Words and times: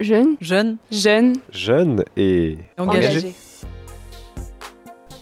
Jeune. 0.00 0.38
Jeune. 0.40 0.78
Jeune. 0.90 1.34
Jeune 1.52 2.04
et 2.16 2.56
Engagé. 2.78 3.34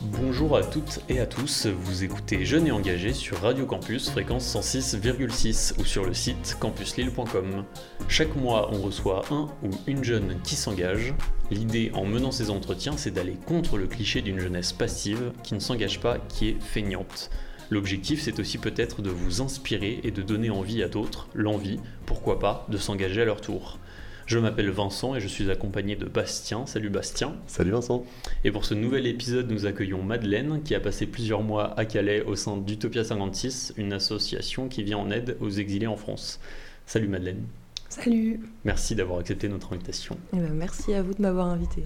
Bonjour 0.01 0.57
à 0.57 0.63
toutes 0.63 1.01
et 1.09 1.19
à 1.19 1.27
tous, 1.27 1.67
vous 1.67 2.05
écoutez 2.05 2.45
Jeunes 2.45 2.69
et 2.69 2.71
Engagés 2.71 3.13
sur 3.13 3.41
Radio 3.41 3.67
Campus, 3.67 4.09
fréquence 4.09 4.55
106,6 4.55 5.81
ou 5.81 5.85
sur 5.85 6.05
le 6.05 6.15
site 6.15 6.57
campuslille.com. 6.61 7.65
Chaque 8.07 8.37
mois, 8.37 8.71
on 8.73 8.81
reçoit 8.81 9.25
un 9.33 9.49
ou 9.65 9.71
une 9.89 10.05
jeune 10.05 10.41
qui 10.45 10.55
s'engage. 10.55 11.13
L'idée 11.51 11.91
en 11.95 12.05
menant 12.05 12.31
ces 12.31 12.49
entretiens, 12.49 12.97
c'est 12.97 13.11
d'aller 13.11 13.35
contre 13.47 13.79
le 13.79 13.89
cliché 13.89 14.23
d'une 14.23 14.39
jeunesse 14.39 14.73
passive 14.73 15.33
qui 15.43 15.55
ne 15.55 15.61
s'engage 15.61 15.99
pas, 15.99 16.19
qui 16.19 16.51
est 16.51 16.63
feignante. 16.63 17.31
L'objectif, 17.71 18.23
c'est 18.23 18.39
aussi 18.39 18.59
peut-être 18.59 19.03
de 19.03 19.11
vous 19.11 19.43
inspirer 19.43 19.99
et 20.05 20.13
de 20.13 20.23
donner 20.23 20.51
envie 20.51 20.85
à 20.85 20.89
d'autres, 20.89 21.29
l'envie, 21.35 21.81
pourquoi 22.07 22.39
pas, 22.39 22.65
de 22.71 22.79
s'engager 22.79 23.23
à 23.23 23.25
leur 23.25 23.41
tour. 23.41 23.81
Je 24.29 24.39
m'appelle 24.39 24.69
Vincent 24.69 25.15
et 25.15 25.21
je 25.21 25.27
suis 25.27 25.51
accompagné 25.51 25.97
de 25.97 26.05
Bastien. 26.05 26.67
Salut 26.67 26.91
Bastien. 26.91 27.35
Salut 27.47 27.71
Vincent. 27.71 28.05
Et 28.45 28.53
pour 28.53 28.67
ce 28.67 28.75
nouvel 28.75 29.07
épisode, 29.07 29.51
nous 29.51 29.65
accueillons 29.65 30.03
Madeleine, 30.03 30.61
qui 30.63 30.75
a 30.75 30.81
passé 30.81 31.07
plusieurs 31.07 31.43
mois 31.43 31.73
à 31.81 31.87
Calais 31.87 32.23
au 32.23 32.37
sein 32.37 32.59
d'Utopia 32.59 33.05
56, 33.05 33.73
une 33.79 33.95
association 33.95 34.69
qui 34.69 34.83
vient 34.83 34.99
en 34.99 35.11
aide 35.11 35.39
aux 35.41 35.49
exilés 35.49 35.87
en 35.87 35.97
France. 35.97 36.41
Salut 36.85 37.09
Madeleine. 37.09 37.43
Salut. 37.89 38.41
Merci 38.67 38.95
d'avoir 38.95 39.21
accepté 39.21 39.49
notre 39.49 39.73
invitation. 39.73 40.19
Eh 40.35 40.41
ben, 40.41 40.53
merci 40.53 40.93
à 40.93 41.01
vous 41.01 41.15
de 41.15 41.23
m'avoir 41.23 41.47
invité. 41.47 41.83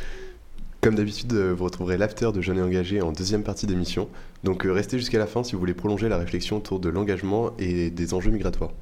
Comme 0.80 0.94
d'habitude, 0.94 1.34
euh, 1.34 1.52
vous 1.52 1.64
retrouverez 1.64 1.98
l'after 1.98 2.30
de 2.32 2.40
Jeunes 2.40 2.56
et 2.56 2.62
Engagés 2.62 3.02
en 3.02 3.12
deuxième 3.12 3.42
partie 3.42 3.66
d'émission. 3.66 4.08
Donc 4.44 4.64
euh, 4.64 4.72
restez 4.72 4.98
jusqu'à 4.98 5.18
la 5.18 5.26
fin 5.26 5.44
si 5.44 5.52
vous 5.52 5.58
voulez 5.58 5.74
prolonger 5.74 6.08
la 6.08 6.16
réflexion 6.16 6.56
autour 6.56 6.80
de 6.80 6.88
l'engagement 6.88 7.50
et 7.58 7.90
des 7.90 8.14
enjeux 8.14 8.30
migratoires. 8.30 8.72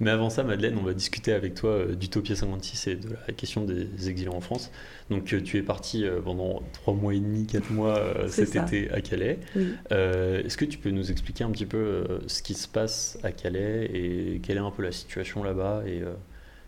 Mais 0.00 0.10
avant 0.10 0.30
ça, 0.30 0.42
Madeleine, 0.42 0.76
on 0.80 0.84
va 0.84 0.92
discuter 0.94 1.32
avec 1.32 1.54
toi 1.54 1.70
euh, 1.70 1.94
d'Utopia 1.94 2.34
56 2.36 2.86
et 2.88 2.96
de 2.96 3.08
la 3.26 3.32
question 3.32 3.64
des 3.64 4.08
exilés 4.08 4.28
en 4.30 4.40
France. 4.40 4.70
Donc, 5.10 5.32
euh, 5.32 5.40
tu 5.40 5.56
es 5.58 5.62
parti 5.62 6.04
euh, 6.04 6.20
pendant 6.20 6.62
trois 6.72 6.94
mois 6.94 7.14
et 7.14 7.20
demi, 7.20 7.46
quatre 7.46 7.70
mois 7.70 8.00
C'est 8.28 8.46
cet 8.46 8.54
ça. 8.54 8.62
été 8.64 8.90
à 8.90 9.00
Calais. 9.00 9.38
Oui. 9.56 9.74
Euh, 9.92 10.42
Est-ce 10.42 10.56
que 10.56 10.64
tu 10.64 10.78
peux 10.78 10.90
nous 10.90 11.10
expliquer 11.10 11.44
un 11.44 11.50
petit 11.50 11.66
peu 11.66 12.04
ce 12.26 12.42
qui 12.42 12.54
se 12.54 12.66
passe 12.68 13.18
à 13.22 13.32
Calais 13.32 13.90
et 13.92 14.40
quelle 14.42 14.56
est 14.56 14.60
un 14.60 14.70
peu 14.70 14.82
la 14.82 14.92
situation 14.92 15.42
là-bas 15.44 15.82
et 15.86 16.02
euh, 16.02 16.12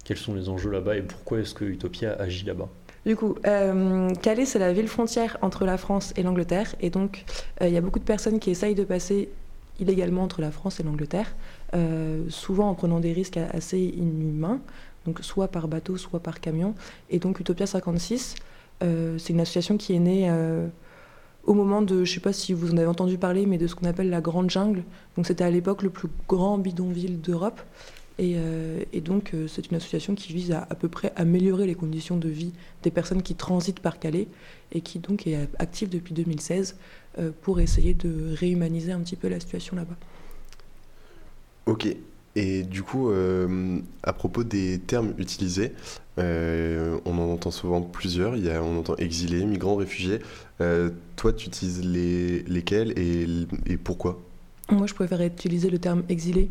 quels 0.05 0.17
sont 0.19 0.35
les 0.35 0.49
enjeux 0.49 0.71
là-bas 0.71 0.97
et 0.97 1.03
pourquoi 1.03 1.41
est-ce 1.41 1.55
que 1.55 1.65
Utopia 1.65 2.15
agit 2.21 2.45
là-bas? 2.45 2.69
Du 3.05 3.15
coup, 3.17 3.37
euh, 3.47 4.11
Calais, 4.23 4.47
c'est 4.47 4.59
la 4.59 4.73
ville 4.73 4.89
frontière 4.89 5.37
entre 5.43 5.65
la 5.65 5.77
France 5.79 6.13
et 6.17 6.23
l'Angleterre. 6.25 6.75
Et 6.81 6.91
donc, 6.91 7.25
euh, 7.63 7.69
il 7.69 7.75
y 7.75 7.77
a 7.77 7.81
beaucoup 7.81 8.01
de 8.01 8.05
personnes 8.05 8.41
qui 8.41 8.51
essayent 8.51 8.75
de 8.75 8.83
passer 8.85 9.29
illégalement 9.79 10.23
entre 10.23 10.41
la 10.41 10.51
France 10.51 10.81
et 10.81 10.83
l'Angleterre, 10.83 11.37
souvent 12.29 12.71
en 12.71 12.75
prenant 12.75 13.01
des 13.01 13.13
risques 13.13 13.37
assez 13.37 13.79
inhumains, 13.79 14.61
donc 15.07 15.21
soit 15.23 15.49
par 15.49 15.69
bateau, 15.69 15.97
soit 15.97 16.21
par 16.21 16.41
camion. 16.41 16.75
Et 17.11 17.19
donc, 17.19 17.41
Utopia 17.41 17.67
56, 17.67 18.35
euh, 18.83 19.19
c'est 19.19 19.33
une 19.33 19.41
association 19.41 19.77
qui 19.77 19.95
est 19.95 19.99
née 19.99 20.29
euh, 20.29 20.67
au 21.45 21.55
moment 21.55 21.83
de, 21.83 22.05
je 22.05 22.11
ne 22.11 22.15
sais 22.15 22.21
pas 22.21 22.33
si 22.33 22.53
vous 22.53 22.73
en 22.73 22.77
avez 22.77 22.87
entendu 22.87 23.19
parler, 23.19 23.47
mais 23.47 23.59
de 23.59 23.67
ce 23.67 23.75
qu'on 23.75 23.87
appelle 23.87 24.11
la 24.11 24.21
Grande 24.21 24.51
Jungle. 24.51 24.83
Donc, 25.17 25.27
c'était 25.27 25.45
à 25.45 25.51
l'époque 25.51 25.83
le 25.83 25.91
plus 25.91 26.09
grand 26.29 26.59
bidonville 26.59 27.21
d'Europe. 27.21 27.61
Et, 28.19 28.35
euh, 28.37 28.83
donc, 29.05 29.35
euh, 29.35 29.47
c'est 29.47 29.71
une 29.71 29.77
association 29.77 30.15
qui 30.15 30.33
vise 30.33 30.53
à 30.53 30.67
à 30.71 30.75
peu 30.75 30.89
près 30.89 31.13
améliorer 31.17 31.67
les 31.67 31.75
conditions 31.75 32.17
de 32.17 32.29
vie 32.29 32.53
des 32.83 32.91
personnes 32.91 33.23
qui 33.23 33.35
transitent 33.35 33.81
par 33.81 33.99
Calais 33.99 34.29
et 34.73 34.81
qui 34.81 34.99
donc 34.99 35.27
est 35.27 35.49
active 35.59 35.91
depuis 35.91 36.15
2016 36.15 36.77
euh, 37.19 37.31
pour 37.43 37.61
essayer 37.61 37.95
de 37.95 38.35
réhumaniser 38.35 38.93
un 38.93 39.01
petit 39.01 39.17
peu 39.17 39.29
la 39.29 39.39
situation 39.39 39.77
là-bas. 39.77 39.97
Ok. 41.67 41.89
Et 42.39 42.63
du 42.65 42.83
coup, 42.83 43.11
euh, 43.11 43.79
à 44.03 44.13
propos 44.13 44.45
des 44.45 44.79
termes 44.79 45.15
utilisés, 45.19 45.73
euh, 46.19 46.99
on 47.07 47.13
en 47.19 47.31
entend 47.33 47.51
souvent 47.51 47.81
plusieurs. 47.81 48.37
Il 48.37 48.45
y 48.45 48.51
a, 48.51 48.63
on 48.63 48.79
entend 48.79 48.95
exilés, 48.97 49.45
migrants, 49.47 49.77
réfugiés. 49.77 50.19
Euh, 50.61 50.91
toi, 51.17 51.33
tu 51.33 51.47
utilises 51.49 51.83
les, 51.83 52.43
lesquels 52.43 52.93
et, 52.99 53.27
et 53.67 53.77
pourquoi? 53.79 54.21
Moi, 54.71 54.87
je 54.87 54.95
préfère 54.95 55.21
utiliser 55.23 55.71
le 55.71 55.79
terme 55.79 56.03
exilé. 56.11 56.51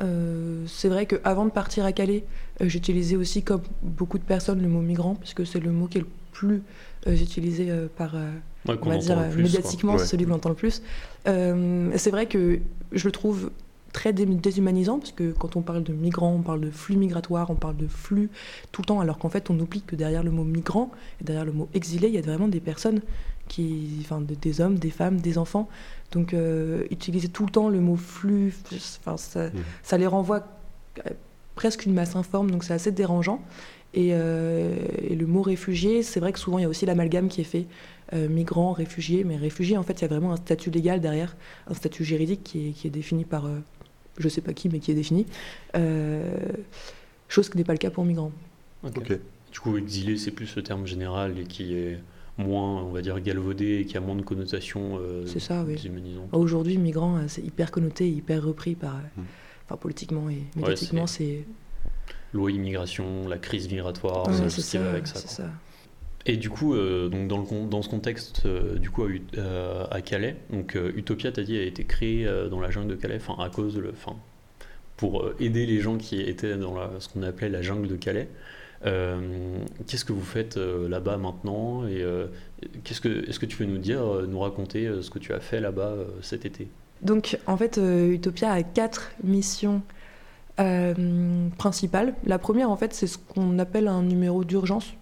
Euh, 0.00 0.64
c'est 0.66 0.88
vrai 0.88 1.06
qu'avant 1.06 1.44
de 1.44 1.50
partir 1.50 1.84
à 1.84 1.92
Calais, 1.92 2.24
euh, 2.60 2.68
j'utilisais 2.68 3.16
aussi, 3.16 3.42
comme 3.42 3.62
beaucoup 3.82 4.18
de 4.18 4.24
personnes, 4.24 4.60
le 4.60 4.68
mot 4.68 4.80
migrant, 4.80 5.14
puisque 5.14 5.46
c'est 5.46 5.60
le 5.60 5.70
mot 5.70 5.86
qui 5.86 5.98
est 5.98 6.02
le 6.02 6.06
plus 6.32 6.62
euh, 7.06 7.14
utilisé 7.14 7.70
euh, 7.70 7.86
par, 7.96 8.16
euh, 8.16 8.28
Ouais, 8.66 8.76
on 8.82 8.90
va 8.90 8.96
dire 8.98 9.16
le 9.20 9.26
plus, 9.28 9.34
quoi. 9.34 9.42
médiatiquement, 9.42 9.92
Ouais. 9.92 9.98
c'est 9.98 10.06
celui 10.06 10.24
que 10.24 10.30
l'on 10.30 10.36
entend 10.36 10.48
le 10.50 10.54
plus. 10.56 10.82
Euh, 11.28 11.90
c'est 11.96 12.10
vrai 12.10 12.26
que 12.26 12.58
je 12.92 13.04
le 13.06 13.12
trouve 13.12 13.50
très 13.92 14.12
dé- 14.12 14.26
déshumanisant, 14.26 14.98
parce 14.98 15.12
que 15.12 15.32
quand 15.32 15.56
on 15.56 15.60
parle 15.62 15.82
de 15.82 15.92
migrants, 15.92 16.34
on 16.34 16.42
parle 16.42 16.60
de 16.60 16.70
flux 16.70 16.96
migratoires, 16.96 17.50
on 17.50 17.54
parle 17.54 17.76
de 17.76 17.86
flux 17.86 18.30
tout 18.72 18.82
le 18.82 18.86
temps, 18.86 19.00
alors 19.00 19.18
qu'en 19.18 19.28
fait, 19.28 19.50
on 19.50 19.58
oublie 19.60 19.82
que 19.82 19.96
derrière 19.96 20.22
le 20.22 20.30
mot 20.30 20.44
migrant, 20.44 20.90
et 21.20 21.24
derrière 21.24 21.44
le 21.44 21.52
mot 21.52 21.68
exilé, 21.74 22.08
il 22.08 22.14
y 22.14 22.18
a 22.18 22.22
vraiment 22.22 22.48
des 22.48 22.60
personnes, 22.60 23.00
qui, 23.48 23.98
enfin, 24.00 24.20
de- 24.20 24.34
des 24.34 24.60
hommes, 24.60 24.78
des 24.78 24.90
femmes, 24.90 25.20
des 25.20 25.36
enfants. 25.36 25.68
Donc, 26.12 26.32
euh, 26.32 26.84
utiliser 26.90 27.28
tout 27.28 27.44
le 27.44 27.50
temps 27.50 27.68
le 27.68 27.80
mot 27.80 27.96
flux, 27.96 28.54
enfin, 29.00 29.16
ça, 29.16 29.50
ça 29.82 29.98
les 29.98 30.06
renvoie 30.06 30.38
à 31.04 31.10
presque 31.54 31.84
une 31.84 31.92
masse 31.92 32.16
informe, 32.16 32.50
donc 32.50 32.64
c'est 32.64 32.72
assez 32.72 32.92
dérangeant. 32.92 33.42
Et, 33.94 34.10
euh, 34.12 34.74
et 35.02 35.14
le 35.14 35.26
mot 35.26 35.42
réfugié, 35.42 36.02
c'est 36.02 36.18
vrai 36.18 36.32
que 36.32 36.38
souvent 36.38 36.56
il 36.58 36.62
y 36.62 36.64
a 36.64 36.68
aussi 36.68 36.86
l'amalgame 36.86 37.28
qui 37.28 37.42
est 37.42 37.44
fait, 37.44 37.66
euh, 38.14 38.26
migrant, 38.26 38.72
réfugié, 38.72 39.22
mais 39.22 39.36
réfugié 39.36 39.76
en 39.76 39.82
fait 39.82 40.00
il 40.00 40.02
y 40.02 40.04
a 40.06 40.08
vraiment 40.08 40.32
un 40.32 40.36
statut 40.36 40.70
légal 40.70 41.00
derrière, 41.02 41.36
un 41.68 41.74
statut 41.74 42.02
juridique 42.02 42.42
qui 42.42 42.68
est, 42.68 42.70
qui 42.72 42.86
est 42.86 42.90
défini 42.90 43.26
par, 43.26 43.44
euh, 43.44 43.58
je 44.18 44.28
sais 44.28 44.40
pas 44.40 44.52
qui, 44.52 44.68
mais 44.68 44.78
qui 44.78 44.90
est 44.90 44.94
défini, 44.94 45.26
Euh, 45.76 46.38
chose 47.28 47.48
qui 47.48 47.56
n'est 47.56 47.64
pas 47.64 47.72
le 47.72 47.78
cas 47.78 47.90
pour 47.90 48.04
migrants. 48.04 48.32
Ok. 48.84 48.98
Ok. 48.98 49.18
Du 49.52 49.60
coup, 49.60 49.76
exilé, 49.76 50.16
c'est 50.16 50.30
plus 50.30 50.54
le 50.56 50.62
terme 50.62 50.86
général 50.86 51.38
et 51.38 51.44
qui 51.44 51.74
est 51.74 51.98
moins, 52.38 52.82
on 52.82 52.90
va 52.90 53.02
dire, 53.02 53.20
galvaudé 53.20 53.80
et 53.80 53.84
qui 53.84 53.96
a 53.98 54.00
moins 54.00 54.16
de 54.16 54.22
connotations 54.22 54.98
euh, 54.98 55.26
C'est 55.26 55.40
ça, 55.40 55.62
oui. 55.66 55.74
déshumanisantes. 55.74 56.28
Aujourd'hui, 56.32 56.78
migrant, 56.78 57.16
euh, 57.18 57.24
c'est 57.28 57.42
hyper 57.42 57.70
connoté, 57.70 58.08
hyper 58.08 58.42
repris 58.42 58.74
par, 58.74 58.96
euh, 58.96 59.00
Mhm. 59.18 59.24
enfin 59.66 59.76
politiquement 59.76 60.30
et 60.30 60.38
médiatiquement, 60.56 61.06
c'est 61.06 61.44
Loi 62.32 62.50
immigration, 62.50 63.28
la 63.28 63.36
crise 63.36 63.68
migratoire, 63.70 64.26
ouais, 64.28 64.32
c'est 64.32 64.48
c'est 64.48 64.60
ce 64.62 64.70
qui 64.70 64.76
va 64.78 64.84
ça, 64.84 64.90
avec 64.90 65.06
ça. 65.06 65.50
Et 66.26 66.36
du 66.36 66.50
coup, 66.50 66.74
euh, 66.74 67.08
donc 67.08 67.68
dans, 67.68 67.82
ce 67.82 67.88
contexte, 67.88 68.42
euh, 68.46 68.76
du 68.76 68.90
coup, 68.90 69.04
à, 69.04 69.08
euh, 69.38 70.00
Calais, 70.04 70.36
donc 70.50 70.76
Utopia, 70.94 71.32
t'as 71.32 71.42
dit, 71.42 71.58
a 71.58 71.62
été 71.62 71.84
créée 71.84 72.28
dans 72.50 72.60
la 72.60 72.70
jungle 72.70 72.88
de 72.88 72.96
Calais, 72.96 73.16
enfin 73.16 73.42
à 73.42 73.48
cause 73.48 73.74
de 73.74 73.80
le, 73.80 73.92
pour 74.96 75.30
aider 75.40 75.66
les 75.66 75.80
gens 75.80 75.96
qui 75.96 76.20
étaient 76.20 76.56
dans 76.56 76.76
ce 77.00 77.08
qu'on 77.08 77.22
appelait 77.22 77.48
la 77.48 77.62
jungle 77.62 77.88
de 77.88 77.96
Calais. 77.96 78.28
Qu'est-ce 78.82 80.04
que 80.04 80.12
vous 80.12 80.24
faites 80.24 80.56
là-bas 80.56 81.16
maintenant 81.16 81.86
et 81.86 82.04
qu'est-ce 82.84 83.00
que, 83.00 83.28
est-ce 83.28 83.38
que 83.38 83.46
tu 83.46 83.56
peux 83.56 83.64
nous 83.64 83.78
dire, 83.78 84.02
nous 84.28 84.40
raconter 84.40 84.90
ce 85.02 85.10
que 85.10 85.18
tu 85.18 85.32
as 85.32 85.40
fait 85.40 85.60
là-bas 85.60 85.94
cet 86.20 86.44
été? 86.44 86.68
Donc, 87.00 87.36
en 87.46 87.56
fait, 87.56 87.80
Utopia 88.12 88.52
a 88.52 88.62
quatre 88.62 89.10
missions 89.24 89.82
euh, 90.60 91.48
principales. 91.56 92.14
La 92.24 92.38
première, 92.38 92.70
en 92.70 92.76
fait, 92.76 92.92
c'est 92.92 93.06
ce 93.06 93.16
qu'on 93.16 93.58
appelle 93.58 93.88
un 93.88 94.02
numéro 94.02 94.44
d'urgence. 94.44 94.92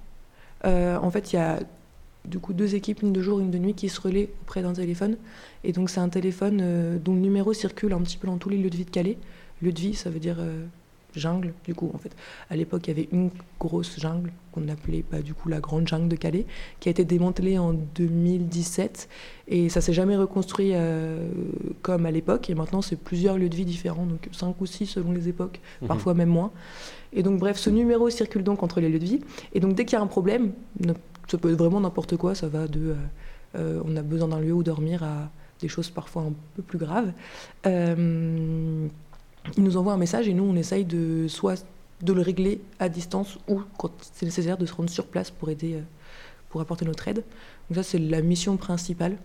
Euh, 0.65 0.97
en 0.97 1.11
fait, 1.11 1.33
il 1.33 1.37
y 1.37 1.39
a 1.39 1.61
du 2.25 2.39
coup 2.39 2.53
deux 2.53 2.75
équipes, 2.75 3.03
une 3.03 3.13
de 3.13 3.23
jour, 3.23 3.41
une 3.41 3.51
de 3.51 3.59
nuit, 3.59 3.75
qui 3.75 3.89
se 3.89 4.01
relaient 4.01 4.31
auprès 4.43 4.63
d'un 4.63 4.73
téléphone. 4.73 5.17
Et 5.65 5.73
donc, 5.73 5.91
c'est 5.91 6.01
un 6.01 6.09
téléphone 6.09 6.61
euh, 6.63 6.99
dont 6.99 7.15
le 7.15 7.21
numéro 7.21 7.53
circule 7.53 7.93
un 7.93 8.01
petit 8.01 8.19
peu 8.19 8.27
dans 8.27 8.39
tous 8.39 8.49
les 8.49 8.59
lieux 8.59 8.71
de 8.71 8.77
vie 8.77 8.85
de 8.85 8.91
Calais. 8.91 9.19
Lieu 9.63 9.73
de 9.73 9.81
vie, 9.81 9.95
ça 9.95 10.11
veut 10.11 10.21
dire 10.21 10.37
euh, 10.39 10.65
jungle, 11.15 11.53
du 11.65 11.75
coup, 11.75 11.91
en 11.95 11.99
fait. 11.99 12.15
À 12.51 12.57
l'époque, 12.57 12.87
il 12.87 12.89
y 12.89 12.93
avait 12.93 13.09
une 13.13 13.31
grosse 13.59 13.99
jungle 13.99 14.33
qu'on 14.53 14.69
appelait 14.69 15.05
bah, 15.11 15.21
du 15.23 15.33
coup 15.35 15.49
la 15.49 15.61
grande 15.61 15.87
jungle 15.87 16.09
de 16.09 16.17
Calais, 16.17 16.47
qui 16.81 16.89
a 16.89 16.91
été 16.91 17.05
démantelée 17.05 17.59
en 17.59 17.73
2017. 17.73 19.09
Et 19.49 19.69
ça 19.69 19.81
s'est 19.81 19.93
jamais 19.93 20.17
reconstruit 20.17 20.71
euh, 20.75 21.29
comme 21.83 22.07
à 22.07 22.11
l'époque. 22.11 22.51
Et 22.51 22.55
maintenant, 22.55 22.83
c'est 22.83 22.97
plusieurs 22.97 23.37
lieux 23.39 23.49
de 23.49 23.57
vie 23.57 23.65
différents, 23.65 24.07
donc 24.07 24.29
5 24.33 24.61
ou 24.61 24.67
6 24.67 24.87
selon 24.87 25.13
les 25.13 25.29
époques, 25.29 25.61
Mhm. 25.83 25.89
parfois 25.89 26.15
même 26.15 26.29
moins. 26.31 26.51
Et 27.13 27.23
donc, 27.23 27.39
bref, 27.39 27.57
ce 27.59 27.71
numéro 27.71 28.09
circule 28.11 28.43
donc 28.45 28.63
entre 28.63 28.81
les 28.81 28.89
lieux 28.89 28.99
de 28.99 29.05
vie. 29.05 29.21
Et 29.53 29.61
donc, 29.61 29.75
dès 29.75 29.85
qu'il 29.85 29.95
y 29.97 30.01
a 30.01 30.03
un 30.03 30.07
problème, 30.07 30.53
ça 31.29 31.39
peut 31.39 31.51
être 31.53 31.59
vraiment 31.59 31.81
n'importe 31.81 32.17
quoi, 32.17 32.35
ça 32.35 32.49
va 32.49 32.67
de 32.69 32.81
euh, 32.91 32.95
euh, 33.57 33.83
on 33.85 33.97
a 33.97 34.03
besoin 34.03 34.29
d'un 34.29 34.39
lieu 34.41 34.53
où 34.53 34.63
dormir 34.63 35.03
à 35.03 35.29
des 35.61 35.67
choses 35.69 35.91
parfois 35.91 36.23
un 36.23 36.33
peu 36.55 36.63
plus 36.63 36.79
graves. 36.79 37.13
Il 39.57 39.65
nous 39.65 39.77
envoie 39.77 39.93
un 39.93 39.99
message 39.99 40.29
et 40.29 40.35
nous, 40.35 40.45
on 40.45 40.57
essaye 40.57 40.85
de 40.85 41.27
soit 41.29 41.65
de 42.03 42.13
le 42.13 42.23
régler 42.23 42.61
à 42.79 42.89
distance 42.89 43.39
ou, 43.49 43.63
quand 43.79 43.91
c'est 44.01 44.27
nécessaire, 44.27 44.57
de 44.57 44.67
se 44.67 44.73
rendre 44.73 44.91
sur 44.91 45.07
place 45.07 45.31
pour 45.31 45.51
aider, 45.51 45.75
euh, 45.75 45.83
pour 46.49 46.61
apporter 46.61 46.85
notre 46.85 47.07
aide. 47.09 47.25
Donc 47.69 47.77
ça, 47.77 47.83
c'est 47.83 47.99
la 47.99 48.23
mission 48.23 48.57
principale 48.57 49.17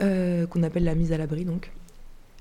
euh, 0.00 0.46
qu'on 0.46 0.62
appelle 0.62 0.84
la 0.84 0.94
mise 0.94 1.12
à 1.12 1.18
l'abri. 1.18 1.44
Donc 1.44 1.70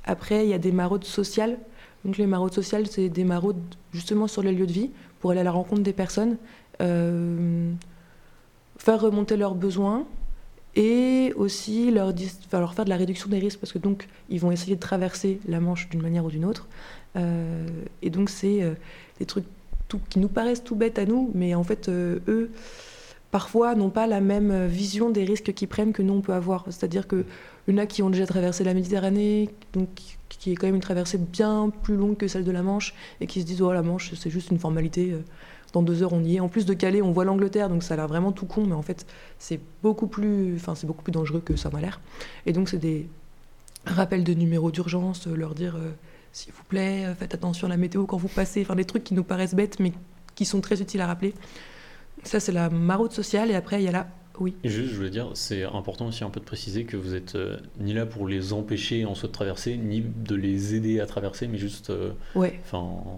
après, 0.06 0.46
il 0.46 0.50
y 0.50 0.54
a 0.54 0.60
des 0.60 0.72
maraudes 0.72 1.04
sociales. 1.04 1.58
Donc 2.06 2.18
les 2.18 2.28
maraudes 2.28 2.54
sociales, 2.54 2.88
c'est 2.88 3.10
des 3.10 3.24
maraudes 3.24 3.62
justement 3.92 4.28
sur 4.28 4.42
les 4.42 4.52
lieux 4.52 4.68
de 4.68 4.72
vie 4.72 4.92
pour 5.20 5.32
aller 5.32 5.42
à 5.42 5.44
la 5.44 5.52
rencontre 5.52 5.82
des 5.82 5.94
personnes, 5.94 6.38
euh, 6.82 7.72
faire 8.78 9.02
remonter 9.02 9.36
leurs 9.36 9.56
besoins 9.56 10.06
et 10.76 11.34
aussi 11.36 11.92
leur, 11.92 12.14
enfin, 12.46 12.60
leur 12.60 12.74
faire 12.74 12.86
de 12.86 12.90
la 12.90 12.98
réduction 12.98 13.30
des 13.30 13.40
risques 13.40 13.60
parce 13.60 13.74
que 13.74 13.80
donc 13.80 14.08
ils 14.30 14.40
vont 14.40 14.52
essayer 14.52 14.76
de 14.76 14.80
traverser 14.80 15.40
la 15.48 15.60
Manche 15.60 15.90
d'une 15.90 16.02
manière 16.02 16.26
ou 16.26 16.30
d'une 16.30 16.46
autre. 16.46 16.68
Euh, 17.16 17.68
et 18.02 18.10
donc 18.10 18.30
c'est 18.30 18.62
euh, 18.62 18.74
des 19.20 19.26
trucs 19.26 19.46
qui 20.10 20.20
nous 20.20 20.28
paraissent 20.28 20.64
tout 20.64 20.76
bêtes 20.76 21.00
à 21.00 21.06
nous, 21.06 21.32
mais 21.34 21.56
en 21.56 21.64
fait, 21.64 21.90
eux, 21.90 22.52
parfois, 23.32 23.74
n'ont 23.74 23.90
pas 23.90 24.06
la 24.06 24.22
même 24.22 24.68
vision 24.68 25.10
des 25.10 25.24
risques 25.24 25.52
qu'ils 25.54 25.68
prennent 25.68 25.94
que 25.94 26.04
nous, 26.04 26.14
on 26.14 26.22
peut 26.22 26.34
avoir. 26.34 26.66
C'est-à-dire 26.68 27.08
que 27.08 27.26
y 27.70 27.74
en 27.74 27.78
a 27.78 27.86
qui 27.86 28.02
ont 28.04 28.10
déjà 28.10 28.26
traversé 28.26 28.64
la 28.64 28.74
Méditerranée, 28.74 29.50
donc 29.74 29.90
qui 30.30 30.52
est 30.52 30.56
quand 30.56 30.68
même 30.68 30.76
une 30.76 30.82
traversée 30.82 31.18
bien 31.18 31.72
plus 31.84 31.96
longue 31.96 32.18
que 32.18 32.28
celle 32.28 32.44
de 32.44 32.52
la 32.52 32.64
Manche, 32.64 32.94
et 33.22 33.28
qui 33.28 33.42
se 33.42 33.46
disent 33.46 33.62
oh 33.62 33.74
la 33.74 33.82
Manche 33.82 34.14
c'est 34.16 34.30
juste 34.30 34.52
une 34.52 34.60
formalité, 34.60 35.12
euh, 35.12 35.22
dans 35.74 35.82
deux 35.82 36.04
heures 36.04 36.14
on 36.14 36.24
y 36.24 36.38
est. 36.38 36.40
En 36.40 36.48
plus 36.48 36.66
de 36.66 36.74
Calais, 36.74 37.02
on 37.02 37.12
voit 37.12 37.26
l'Angleterre, 37.26 37.70
donc 37.70 37.84
ça 37.84 37.94
a 37.94 37.98
l'air 37.98 38.08
vraiment 38.08 38.32
tout 38.32 38.46
con, 38.46 38.66
mais 38.66 38.74
en 38.74 38.82
fait 38.82 39.06
c'est 39.38 39.60
beaucoup 39.84 40.08
plus, 40.08 40.56
enfin 40.56 40.76
c'est 40.76 40.88
beaucoup 40.88 41.04
plus 41.04 41.12
dangereux 41.12 41.42
que 41.42 41.56
ça 41.56 41.70
m'a 41.70 41.82
l'air. 41.82 42.00
Et 42.46 42.54
donc 42.54 42.70
c'est 42.70 42.78
des 42.78 43.08
rappels 43.86 44.24
de 44.24 44.34
numéros 44.34 44.72
d'urgence, 44.72 45.28
euh, 45.28 45.36
leur 45.36 45.56
dire 45.56 45.76
euh, 45.76 45.92
s'il 46.32 46.54
vous 46.54 46.64
plaît 46.64 47.14
faites 47.18 47.34
attention 47.34 47.68
à 47.68 47.70
la 47.70 47.78
météo 47.78 48.06
quand 48.06 48.18
vous 48.18 48.28
passez, 48.28 48.62
enfin 48.62 48.76
des 48.76 48.86
trucs 48.86 49.04
qui 49.04 49.14
nous 49.14 49.24
paraissent 49.24 49.56
bêtes 49.56 49.80
mais 49.80 49.94
qui 50.36 50.46
sont 50.46 50.62
très 50.62 50.82
utiles 50.82 51.02
à 51.02 51.08
rappeler. 51.08 51.34
Ça 52.24 52.40
c'est 52.40 52.52
la 52.52 52.70
maraude 52.70 53.14
sociale, 53.14 53.50
et 53.52 53.56
après 53.56 53.82
il 53.82 53.86
y 53.86 53.90
a 53.90 53.92
la 53.92 54.08
oui. 54.40 54.56
Et 54.64 54.70
juste, 54.70 54.92
je 54.92 54.96
voulais 54.96 55.10
dire, 55.10 55.30
c'est 55.34 55.64
important 55.64 56.08
aussi 56.08 56.24
un 56.24 56.30
peu 56.30 56.40
de 56.40 56.46
préciser 56.46 56.86
que 56.86 56.98
vous 56.98 57.16
êtes 57.16 57.36
euh, 57.36 57.58
ni 57.80 57.94
là 57.94 58.06
pour 58.06 58.28
les 58.28 58.54
empêcher 58.54 59.06
en 59.06 59.16
soi 59.16 59.28
de 59.28 59.34
traverser, 59.34 59.78
ni 59.78 60.02
de 60.02 60.36
les 60.36 60.76
aider 60.76 61.00
à 61.00 61.06
traverser, 61.06 61.48
mais 61.48 61.58
juste. 61.58 61.90
Euh, 61.90 62.12
ouais. 62.36 62.60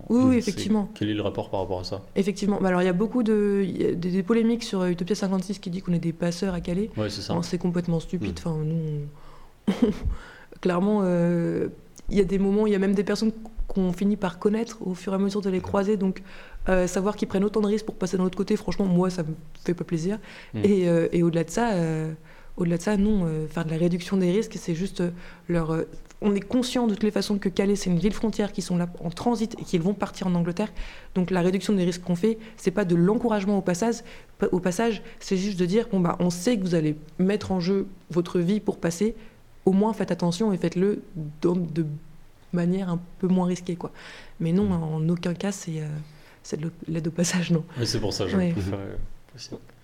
Oui, 0.09 0.23
oui 0.23 0.35
effectivement. 0.37 0.89
Quel 0.95 1.09
est 1.09 1.13
le 1.13 1.21
rapport 1.21 1.49
par 1.49 1.61
rapport 1.61 1.79
à 1.79 1.83
ça? 1.83 2.01
Effectivement. 2.15 2.59
Bah, 2.61 2.69
alors, 2.69 2.81
il 2.81 2.85
y 2.85 2.89
a 2.89 2.93
beaucoup 2.93 3.23
de 3.23 3.65
des, 3.93 4.23
polémiques 4.23 4.63
sur 4.63 4.85
Utopia 4.85 5.15
56 5.15 5.59
qui 5.59 5.69
dit 5.69 5.81
qu'on 5.81 5.93
est 5.93 5.99
des 5.99 6.13
passeurs 6.13 6.53
à 6.53 6.61
Calais. 6.61 6.89
Ouais, 6.97 7.09
c'est 7.09 7.21
ça. 7.21 7.37
C'est 7.43 7.57
complètement 7.57 7.99
stupide. 7.99 8.39
Mm. 8.39 8.47
Enfin, 8.47 8.57
nous, 8.63 9.87
clairement, 10.61 11.01
euh, 11.03 11.67
il 12.09 12.17
y 12.17 12.21
a 12.21 12.25
des 12.25 12.39
moments, 12.39 12.67
il 12.67 12.73
y 12.73 12.75
a 12.75 12.79
même 12.79 12.95
des 12.95 13.03
personnes 13.03 13.31
qu'on 13.67 13.93
finit 13.93 14.17
par 14.17 14.39
connaître 14.39 14.77
au 14.85 14.93
fur 14.93 15.13
et 15.13 15.15
à 15.15 15.19
mesure 15.19 15.41
de 15.41 15.49
les 15.49 15.61
croiser. 15.61 15.97
Donc, 15.97 16.21
euh, 16.69 16.85
savoir 16.87 17.15
qu'ils 17.15 17.27
prennent 17.27 17.43
autant 17.43 17.61
de 17.61 17.67
risques 17.67 17.85
pour 17.85 17.95
passer 17.95 18.17
de 18.17 18.21
l'autre 18.21 18.37
côté, 18.37 18.55
franchement, 18.55 18.85
moi, 18.85 19.09
ça 19.09 19.23
me 19.23 19.33
fait 19.63 19.73
pas 19.73 19.83
plaisir. 19.83 20.19
Mm. 20.53 20.59
Euh, 20.65 21.07
et, 21.11 21.23
au-delà 21.23 21.43
de 21.43 21.49
ça, 21.49 21.71
euh, 21.71 22.13
au-delà 22.57 22.77
de 22.77 22.81
ça, 22.81 22.97
non, 22.97 23.27
faire 23.49 23.65
de 23.65 23.71
la 23.71 23.77
réduction 23.77 24.17
des 24.17 24.31
risques, 24.31 24.55
c'est 24.57 24.75
juste 24.75 25.01
leur. 25.47 25.75
on 26.21 26.35
est 26.35 26.41
conscient 26.41 26.85
de 26.85 26.93
toutes 26.93 27.03
les 27.03 27.11
façons 27.11 27.39
que 27.39 27.49
Calais, 27.49 27.75
c'est 27.75 27.89
une 27.89 27.97
ville 27.97 28.13
frontière 28.13 28.51
qui 28.51 28.61
sont 28.61 28.77
là 28.77 28.87
en 29.03 29.09
transit 29.09 29.55
et 29.59 29.63
qui 29.63 29.77
vont 29.79 29.93
partir 29.93 30.27
en 30.27 30.35
Angleterre. 30.35 30.71
Donc 31.15 31.31
la 31.31 31.41
réduction 31.41 31.73
des 31.73 31.83
risques 31.83 32.03
qu'on 32.03 32.15
fait, 32.15 32.37
c'est 32.57 32.71
pas 32.71 32.85
de 32.85 32.95
l'encouragement 32.95 33.57
au 33.57 33.61
passage, 33.61 34.03
au 34.51 34.59
passage, 34.59 35.01
c'est 35.19 35.37
juste 35.37 35.59
de 35.59 35.65
dire 35.65 35.87
bon 35.91 35.99
bah 35.99 36.17
on 36.19 36.29
sait 36.29 36.57
que 36.57 36.61
vous 36.61 36.75
allez 36.75 36.95
mettre 37.17 37.51
en 37.51 37.59
jeu 37.59 37.87
votre 38.11 38.39
vie 38.39 38.59
pour 38.59 38.77
passer. 38.77 39.15
Au 39.65 39.71
moins 39.71 39.93
faites 39.93 40.11
attention 40.11 40.51
et 40.51 40.57
faites-le 40.57 41.01
de 41.15 41.85
manière 42.51 42.89
un 42.89 42.99
peu 43.19 43.27
moins 43.27 43.45
risquée 43.45 43.75
quoi. 43.75 43.91
Mais 44.39 44.51
non, 44.51 44.65
mm. 44.65 44.83
en 44.83 45.09
aucun 45.09 45.33
cas 45.33 45.51
c'est 45.51 45.81
c'est 46.43 46.59
de 46.59 46.71
l'aide 46.87 47.07
au 47.07 47.11
passage, 47.11 47.51
non 47.51 47.63
Oui, 47.77 47.85
c'est 47.85 47.99
pour 47.99 48.13
ça, 48.13 48.27
je 48.27 48.37
oui. 48.37 48.51
préfère 48.51 48.79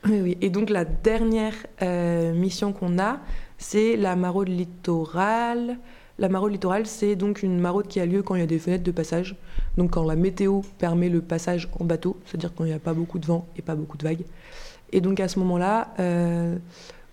Oui, 0.08 0.22
oui. 0.22 0.38
Et 0.42 0.50
donc 0.50 0.70
la 0.70 0.86
dernière 0.86 1.54
euh, 1.82 2.34
mission 2.34 2.74
qu'on 2.74 3.00
a, 3.00 3.20
c'est 3.58 3.96
la 3.96 4.16
maraude 4.16 4.50
littorale. 4.50 5.78
La 6.20 6.30
maraude 6.30 6.52
littorale, 6.52 6.88
c'est 6.88 7.16
donc 7.16 7.44
une 7.44 7.60
maraude 7.60 7.88
qui 7.88 8.00
a 8.00 8.06
lieu 8.06 8.24
quand 8.24 8.36
il 8.36 8.40
y 8.40 8.44
a 8.44 8.48
des 8.48 8.58
fenêtres 8.58 8.84
de 8.84 8.92
passage, 8.92 9.36
donc 9.78 9.92
quand 9.92 10.04
la 10.04 10.16
météo 10.16 10.62
permet 10.80 11.10
le 11.10 11.22
passage 11.22 11.70
en 11.80 11.86
bateau, 11.86 12.18
c'est-à-dire 12.26 12.54
quand 12.56 12.64
il 12.64 12.70
n'y 12.70 12.74
a 12.74 12.80
pas 12.80 12.94
beaucoup 12.94 13.20
de 13.20 13.28
vent 13.28 13.46
et 13.56 13.62
pas 13.62 13.76
beaucoup 13.76 13.98
de 13.98 14.04
vagues. 14.04 14.26
Et 14.92 15.00
donc 15.02 15.20
à 15.20 15.28
ce 15.28 15.38
moment-là, 15.40 15.94
euh, 16.00 16.56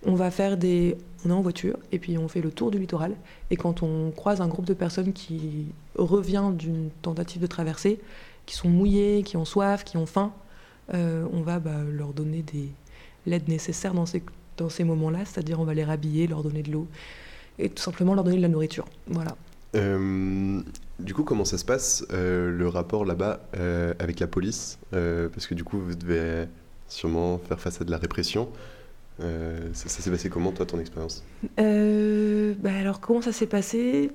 on 0.07 0.15
va 0.15 0.31
faire 0.31 0.57
des... 0.57 0.97
On 1.27 1.31
est 1.31 1.33
en 1.33 1.41
voiture 1.41 1.79
et 1.91 1.99
puis 1.99 2.19
on 2.19 2.29
fait 2.29 2.43
le 2.43 2.51
tour 2.51 2.71
du 2.71 2.79
littoral. 2.79 3.13
Et 3.51 3.57
quand 3.57 3.83
on 3.83 4.11
croise 4.11 4.43
un 4.43 4.47
groupe 4.47 4.67
de 4.67 4.75
personnes 4.75 5.15
qui 5.15 5.69
revient 5.97 6.51
d'une 6.53 6.91
tentative 7.01 7.41
de 7.41 7.47
traversée, 7.47 7.99
qui 8.47 8.55
sont 8.55 8.69
mouillés, 8.69 9.23
qui 9.23 9.37
ont 9.37 9.45
soif, 9.45 9.85
qui 9.85 9.97
ont 9.97 10.07
faim, 10.07 10.33
euh, 10.93 11.27
on 11.33 11.41
va 11.41 11.61
bah, 11.61 11.83
leur 11.91 12.13
donner 12.13 12.43
des 12.43 12.69
l'aide 13.27 13.49
nécessaire 13.49 13.95
dans 13.95 14.05
ces, 14.05 14.23
dans 14.59 14.69
ces 14.69 14.85
moments-là, 14.85 15.21
c'est-à-dire 15.25 15.59
on 15.59 15.65
va 15.65 15.73
les 15.73 15.85
rhabiller, 15.85 16.27
leur 16.27 16.43
donner 16.43 16.63
de 16.63 16.71
l'eau 16.71 16.87
et 17.59 17.71
tout 17.71 17.83
simplement 17.83 18.15
leur 18.15 18.23
donner 18.23 18.37
de 18.37 18.43
la 18.43 18.49
nourriture. 18.49 18.85
Voilà. 19.07 19.35
Euh, 19.77 20.61
du 20.99 21.15
coup, 21.15 21.25
comment 21.25 21.47
ça 21.47 21.57
se 21.57 21.65
passe, 21.65 22.05
euh, 22.13 22.51
le 22.51 22.69
rapport 22.69 23.07
là-bas 23.07 23.41
avec 23.99 24.21
la 24.21 24.27
police 24.27 24.79
Parce 24.91 25.47
que 25.47 25.55
du 25.55 25.65
coup, 25.65 25.79
vous 25.79 25.95
devez 25.95 26.47
sûrement 26.89 27.39
faire 27.39 27.59
face 27.59 27.81
à 27.81 27.85
de 27.85 27.91
la 27.91 27.97
répression. 27.97 28.51
ça, 29.19 29.89
s'est 29.89 30.11
passé 30.11 30.29
comment, 30.29 30.53
toi, 30.53 30.67
ton 30.67 30.79
expérience? 30.79 31.25
Bah 31.57 32.75
Alors, 32.79 33.01
comment 33.01 33.23
ça 33.23 33.33
s'est 33.33 33.47
passé? 33.47 34.11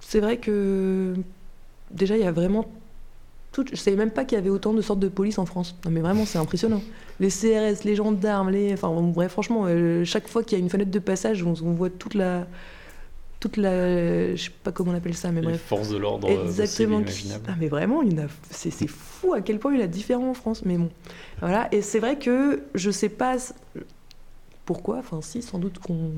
C'est 0.00 0.20
vrai 0.20 0.36
que 0.36 1.14
déjà, 1.90 2.16
il 2.16 2.22
y 2.22 2.26
a 2.26 2.32
vraiment 2.32 2.70
je 3.54 3.60
ne 3.72 3.76
savais 3.76 3.96
même 3.96 4.10
pas 4.10 4.24
qu'il 4.24 4.36
y 4.36 4.40
avait 4.40 4.50
autant 4.50 4.72
de 4.72 4.80
sortes 4.80 5.00
de 5.00 5.08
police 5.08 5.38
en 5.38 5.46
France. 5.46 5.76
Non, 5.84 5.90
mais 5.90 6.00
vraiment, 6.00 6.24
c'est 6.24 6.38
impressionnant. 6.38 6.82
Les 7.20 7.28
CRS, 7.28 7.84
les 7.84 7.94
gendarmes, 7.94 8.50
les. 8.50 8.72
Enfin, 8.72 8.90
bref, 8.90 9.32
franchement, 9.32 9.64
euh, 9.66 10.04
chaque 10.04 10.28
fois 10.28 10.42
qu'il 10.42 10.58
y 10.58 10.60
a 10.60 10.64
une 10.64 10.70
fenêtre 10.70 10.90
de 10.90 10.98
passage, 10.98 11.42
on, 11.42 11.52
voit 11.52 11.90
toute 11.90 12.14
la. 12.14 12.46
Toute 13.40 13.58
la. 13.58 14.34
Je 14.34 14.42
sais 14.44 14.50
pas 14.62 14.72
comment 14.72 14.92
on 14.92 14.94
appelle 14.94 15.14
ça, 15.14 15.30
mais 15.30 15.40
les 15.40 15.48
bref. 15.48 15.62
Force 15.66 15.90
de 15.90 15.98
l'ordre. 15.98 16.30
Euh, 16.30 16.44
Exactement. 16.44 17.02
Ah, 17.46 17.52
mais 17.60 17.68
vraiment, 17.68 18.02
c'est 18.50 18.86
fou 18.86 19.34
à 19.34 19.42
quel 19.42 19.58
point 19.58 19.74
il 19.74 19.80
y 19.80 19.82
a 19.82 19.86
différent 19.86 20.30
en 20.30 20.34
France. 20.34 20.62
Mais 20.64 20.78
bon. 20.78 20.90
Voilà. 21.40 21.68
Et 21.72 21.82
c'est 21.82 21.98
vrai 21.98 22.18
que 22.18 22.62
je 22.74 22.90
sais 22.90 23.10
pas 23.10 23.36
pourquoi. 24.64 24.98
Enfin, 24.98 25.20
si, 25.20 25.42
sans 25.42 25.58
doute 25.58 25.78
qu'on 25.78 26.12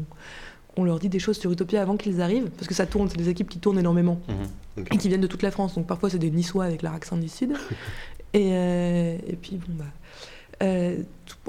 on 0.77 0.85
leur 0.85 0.99
dit 0.99 1.09
des 1.09 1.19
choses 1.19 1.39
sur 1.39 1.51
Utopia 1.51 1.81
avant 1.83 1.97
qu'ils 1.97 2.21
arrivent, 2.21 2.51
parce 2.51 2.67
que 2.67 2.75
ça 2.75 2.87
tourne, 2.87 3.09
c'est 3.09 3.17
des 3.17 3.29
équipes 3.29 3.49
qui 3.49 3.59
tournent 3.59 3.79
énormément 3.79 4.21
mhm. 4.29 4.85
et 4.93 4.97
qui 4.97 5.09
viennent 5.09 5.21
de 5.21 5.27
toute 5.27 5.43
la 5.43 5.51
France. 5.51 5.75
Donc 5.75 5.87
parfois 5.87 6.11
c'est 6.11 6.19
des 6.19 6.31
Niçois 6.31 6.65
avec 6.65 6.83
leur 6.83 6.93
accent 6.93 7.17
du 7.17 7.29
Sud. 7.29 7.53
et, 8.33 8.51
euh, 8.53 9.17
et, 9.27 9.37
puis 9.37 9.57
bon 9.57 9.75
bah. 9.79 9.85
Euh, 10.63 10.99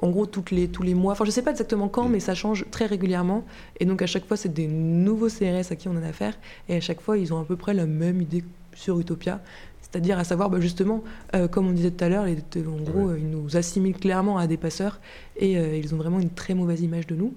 en 0.02 0.10
gros, 0.10 0.26
toutes 0.26 0.50
les, 0.50 0.68
tous 0.68 0.82
les 0.82 0.96
mois, 0.96 1.14
enfin 1.14 1.26
je 1.26 1.32
sais 1.32 1.44
pas 1.44 1.52
exactement 1.52 1.88
quand, 1.88 2.06
mhm. 2.06 2.12
mais 2.14 2.20
ça 2.20 2.36
change 2.36 2.66
très 2.72 2.86
régulièrement. 2.86 3.46
Et 3.80 3.86
donc 3.86 4.02
à 4.02 4.08
chaque 4.08 4.26
fois, 4.26 4.38
c'est 4.38 4.54
des 4.54 4.68
nouveaux 4.68 5.30
CRS 5.30 5.72
à 5.72 5.76
qui 5.76 5.88
on 5.88 5.96
a 5.96 6.08
affaire. 6.08 6.38
Et 6.70 6.76
à 6.76 6.82
chaque 6.82 7.02
fois, 7.02 7.18
ils 7.18 7.34
ont 7.34 7.40
à 7.40 7.46
peu 7.46 7.56
près 7.56 7.74
la 7.74 7.86
même 7.86 8.22
idée 8.22 8.44
sur 8.74 9.00
Utopia. 9.00 9.42
C'est-à-dire 9.82 10.20
à 10.20 10.26
savoir, 10.26 10.50
bah, 10.50 10.60
justement, 10.60 11.04
euh, 11.36 11.48
comme 11.48 11.68
on 11.68 11.72
disait 11.72 11.92
tout 11.92 12.04
à 12.04 12.10
l'heure, 12.10 12.26
en 12.26 12.84
gros, 12.84 13.16
ils 13.16 13.30
nous 13.30 13.56
assimilent 13.56 13.96
clairement 13.96 14.38
à 14.38 14.48
des 14.48 14.58
passeurs 14.58 15.00
et 15.38 15.54
ils 15.54 15.94
ont 15.94 15.98
vraiment 15.98 16.20
une 16.20 16.32
très 16.32 16.54
mauvaise 16.54 16.82
image 16.82 17.08
de 17.08 17.16
nous. 17.16 17.34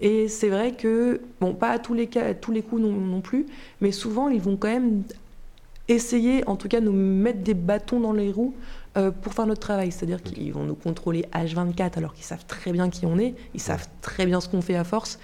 Et 0.00 0.28
c'est 0.28 0.48
vrai 0.48 0.72
que, 0.72 1.20
bon, 1.40 1.54
pas 1.54 1.70
à 1.70 1.78
tous 1.78 1.94
les, 1.94 2.06
cas, 2.06 2.34
tous 2.34 2.52
les 2.52 2.62
coups 2.62 2.82
non, 2.82 2.92
non, 2.92 3.20
plus, 3.20 3.46
mais 3.80 3.90
souvent 3.90 4.28
ils 4.28 4.40
vont 4.40 4.56
quand 4.56 4.68
même 4.68 5.02
essayer, 5.88 6.46
en 6.46 6.56
tout 6.56 6.68
cas, 6.68 6.80
nous 6.80 6.92
mettre 6.92 7.40
des 7.40 7.54
bâtons 7.54 7.98
dans 7.98 8.12
les 8.12 8.30
roues 8.30 8.54
euh, 8.96 9.10
pour 9.10 9.34
faire 9.34 9.46
notre 9.46 9.60
travail. 9.60 9.90
C'est-à-dire 9.90 10.22
qu'ils 10.22 10.52
vont 10.52 10.64
nous 10.64 10.74
contrôler 10.74 11.24
H24 11.32 11.96
alors 11.96 12.14
qu'ils 12.14 12.24
savent 12.24 12.44
très 12.46 12.72
bien 12.72 12.90
qui 12.90 13.06
on 13.06 13.18
est, 13.18 13.34
ils 13.54 13.60
savent 13.60 13.88
très 14.02 14.26
bien 14.26 14.40
ce 14.40 14.48
qu'on 14.48 14.62
fait 14.62 14.76
à 14.76 14.84
force. 14.84 15.18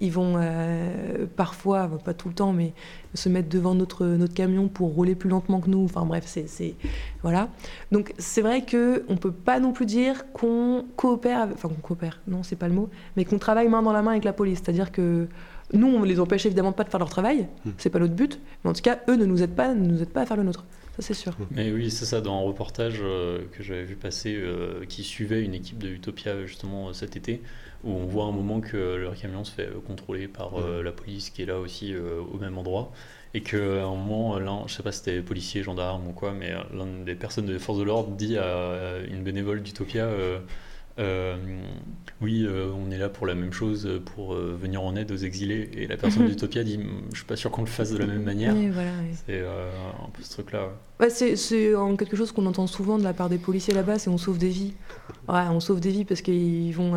Ils 0.00 0.12
vont 0.12 0.34
euh, 0.36 1.26
parfois, 1.36 1.90
pas 2.04 2.14
tout 2.14 2.28
le 2.28 2.34
temps, 2.34 2.52
mais 2.52 2.72
se 3.14 3.28
mettre 3.28 3.48
devant 3.48 3.74
notre, 3.74 4.06
notre 4.06 4.34
camion 4.34 4.68
pour 4.68 4.94
rouler 4.94 5.14
plus 5.14 5.28
lentement 5.28 5.60
que 5.60 5.68
nous. 5.68 5.84
Enfin 5.84 6.04
bref, 6.06 6.24
c'est. 6.26 6.74
Voilà. 7.22 7.48
Donc 7.92 8.14
c'est 8.18 8.40
vrai 8.40 8.64
qu'on 8.64 9.12
ne 9.12 9.18
peut 9.18 9.32
pas 9.32 9.60
non 9.60 9.72
plus 9.72 9.86
dire 9.86 10.32
qu'on 10.32 10.84
coopère. 10.96 11.48
Enfin, 11.52 11.68
qu'on 11.68 11.74
coopère, 11.80 12.20
non, 12.26 12.42
c'est 12.42 12.56
pas 12.56 12.68
le 12.68 12.74
mot, 12.74 12.88
mais 13.16 13.24
qu'on 13.24 13.38
travaille 13.38 13.68
main 13.68 13.82
dans 13.82 13.92
la 13.92 14.02
main 14.02 14.12
avec 14.12 14.24
la 14.24 14.32
police. 14.32 14.60
C'est-à-dire 14.64 14.92
que. 14.92 15.28
Nous, 15.72 15.86
on 15.86 16.02
les 16.02 16.18
empêche 16.18 16.46
évidemment 16.46 16.72
pas 16.72 16.82
de 16.82 16.88
faire 16.88 16.98
leur 16.98 17.10
travail, 17.10 17.46
hmm. 17.64 17.70
c'est 17.78 17.90
pas 17.90 18.00
notre 18.00 18.14
but, 18.14 18.40
mais 18.64 18.70
en 18.70 18.72
tout 18.72 18.82
cas, 18.82 18.98
eux 19.08 19.14
ne 19.14 19.24
nous 19.24 19.40
aident 19.40 19.54
pas, 19.54 19.72
ne 19.72 19.86
nous 19.86 20.02
aident 20.02 20.08
pas 20.08 20.22
à 20.22 20.26
faire 20.26 20.36
le 20.36 20.42
nôtre. 20.42 20.64
Ça, 20.96 21.02
c'est 21.02 21.14
sûr. 21.14 21.36
Mais 21.52 21.70
oui, 21.70 21.90
c'est 21.90 22.04
ça, 22.06 22.20
dans 22.20 22.34
un 22.34 22.42
reportage 22.42 22.98
euh, 23.02 23.42
que 23.52 23.62
j'avais 23.62 23.84
vu 23.84 23.94
passer 23.94 24.34
euh, 24.36 24.84
qui 24.88 25.04
suivait 25.04 25.42
une 25.42 25.54
équipe 25.54 25.78
de 25.78 25.88
Utopia 25.88 26.44
justement 26.44 26.92
cet 26.92 27.16
été, 27.16 27.40
où 27.84 27.90
on 27.90 28.06
voit 28.06 28.24
un 28.24 28.32
moment 28.32 28.60
que 28.60 28.96
leur 28.96 29.14
camion 29.14 29.44
se 29.44 29.52
fait 29.52 29.66
euh, 29.66 29.80
contrôler 29.86 30.28
par 30.28 30.60
euh, 30.60 30.82
la 30.82 30.92
police 30.92 31.30
qui 31.30 31.42
est 31.42 31.46
là 31.46 31.58
aussi 31.58 31.94
euh, 31.94 32.20
au 32.32 32.38
même 32.38 32.58
endroit. 32.58 32.92
Et 33.32 33.42
qu'à 33.42 33.56
un 33.58 33.94
moment, 33.94 34.38
l'un, 34.38 34.64
je 34.66 34.74
sais 34.74 34.82
pas 34.82 34.90
si 34.90 34.98
c'était 34.98 35.20
policier, 35.20 35.62
gendarme 35.62 36.08
ou 36.08 36.12
quoi, 36.12 36.32
mais 36.32 36.52
l'un 36.74 36.86
des 37.04 37.14
personnes 37.14 37.46
des 37.46 37.60
forces 37.60 37.78
de 37.78 37.84
l'ordre 37.84 38.10
dit 38.16 38.36
à 38.36 38.98
une 39.08 39.22
bénévole 39.22 39.62
d'Utopia 39.62 40.04
euh, 40.04 40.40
oui, 42.20 42.44
euh, 42.46 42.70
on 42.76 42.90
est 42.90 42.98
là 42.98 43.08
pour 43.08 43.26
la 43.26 43.34
même 43.34 43.52
chose, 43.52 43.88
pour 44.14 44.34
euh, 44.34 44.54
venir 44.60 44.82
en 44.82 44.94
aide 44.94 45.10
aux 45.10 45.16
exilés. 45.16 45.70
Et 45.72 45.86
la 45.86 45.96
personne 45.96 46.26
d'Utopia 46.26 46.62
dit, 46.64 46.78
je 47.12 47.16
suis 47.16 47.24
pas 47.24 47.36
sûr 47.36 47.50
qu'on 47.50 47.62
le 47.62 47.66
fasse 47.66 47.92
de 47.92 47.98
la 47.98 48.06
même 48.06 48.22
manière. 48.22 48.54
C'est 49.26 49.40
un 49.40 50.10
peu 50.12 50.22
ce 50.22 50.32
truc-là. 50.32 50.68
c'est 51.08 51.74
en 51.74 51.96
quelque 51.96 52.16
chose 52.16 52.32
qu'on 52.32 52.44
entend 52.44 52.66
souvent 52.66 52.98
de 52.98 53.04
la 53.04 53.14
part 53.14 53.30
des 53.30 53.38
policiers 53.38 53.72
là-bas, 53.72 53.98
c'est 53.98 54.10
on 54.10 54.18
sauve 54.18 54.36
des 54.36 54.50
vies. 54.50 54.74
Ouais, 55.28 55.46
on 55.50 55.60
sauve 55.60 55.80
des 55.80 55.90
vies 55.90 56.04
parce 56.04 56.20
qu'ils 56.20 56.74
vont 56.74 56.92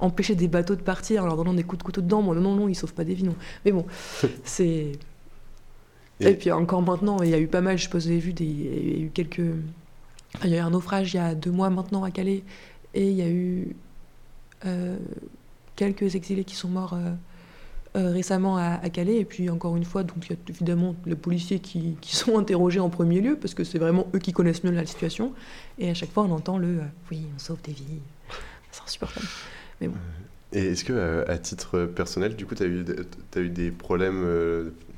empêcher 0.00 0.34
des 0.34 0.48
bateaux 0.48 0.74
de 0.74 0.82
partir 0.82 1.22
en 1.22 1.26
leur 1.26 1.36
donnant 1.36 1.54
des 1.54 1.62
coups 1.62 1.78
de 1.78 1.84
couteau 1.84 2.00
dedans. 2.00 2.22
Bon, 2.22 2.34
non, 2.34 2.56
non, 2.56 2.68
ils 2.68 2.74
sauvent 2.74 2.94
pas 2.94 3.04
des 3.04 3.14
vies, 3.14 3.24
non. 3.24 3.36
Mais 3.64 3.70
bon, 3.70 3.86
c'est. 4.44 4.92
Et... 6.18 6.34
puis 6.34 6.50
encore 6.50 6.82
maintenant, 6.82 7.22
il 7.22 7.30
y 7.30 7.34
a 7.34 7.38
eu 7.38 7.46
pas 7.46 7.60
mal, 7.60 7.78
je 7.78 7.84
sais 7.84 7.90
pas 7.90 8.00
si 8.00 8.08
vous 8.08 8.12
avez 8.12 8.20
vu, 8.20 8.32
des... 8.32 8.44
il 8.44 8.98
y 8.98 9.02
a 9.02 9.04
eu 9.04 9.10
quelques. 9.10 9.42
il 10.44 10.50
y 10.50 10.54
a 10.54 10.56
eu 10.56 10.60
un 10.60 10.70
naufrage 10.70 11.14
il 11.14 11.18
y 11.18 11.20
a 11.20 11.36
deux 11.36 11.52
mois 11.52 11.70
maintenant 11.70 12.02
à 12.02 12.10
Calais 12.10 12.42
et 12.96 13.10
il 13.10 13.14
y 13.14 13.22
a 13.22 13.28
eu 13.28 13.76
euh, 14.64 14.96
quelques 15.76 16.14
exilés 16.14 16.44
qui 16.44 16.56
sont 16.56 16.68
morts 16.68 16.94
euh, 17.94 18.10
récemment 18.10 18.56
à, 18.56 18.78
Calais. 18.88 19.18
Et 19.18 19.24
puis 19.26 19.50
encore 19.50 19.76
une 19.76 19.84
fois, 19.84 20.02
donc 20.02 20.16
il 20.24 20.30
y 20.30 20.32
a 20.32 20.38
évidemment 20.48 20.96
les 21.04 21.14
policiers 21.14 21.60
qui, 21.60 21.96
qui, 22.00 22.16
sont 22.16 22.38
interrogés 22.38 22.80
en 22.80 22.88
premier 22.88 23.20
lieu 23.20 23.36
parce 23.36 23.52
que 23.52 23.64
c'est 23.64 23.78
vraiment 23.78 24.06
eux 24.14 24.18
qui 24.18 24.32
connaissent 24.32 24.64
mieux 24.64 24.70
la 24.70 24.86
situation. 24.86 25.34
Et 25.78 25.90
à 25.90 25.94
chaque 25.94 26.10
fois, 26.10 26.24
on 26.24 26.30
entend 26.32 26.56
le 26.56 26.80
oui, 27.10 27.26
on 27.34 27.38
sauve 27.38 27.60
des 27.62 27.72
vies. 27.72 27.84
C'est 28.72 28.82
insupportable. 28.82 29.26
Mais 29.80 29.88
bon. 29.88 29.96
Et 30.52 30.64
est-ce 30.68 30.84
que 30.84 31.28
à 31.28 31.36
titre 31.36 31.84
personnel, 31.84 32.34
du 32.34 32.46
coup, 32.46 32.54
tu 32.54 32.62
as, 32.62 32.66
eu, 32.66 32.82
as 33.34 33.40
eu 33.40 33.50
des 33.50 33.70
problèmes 33.70 34.24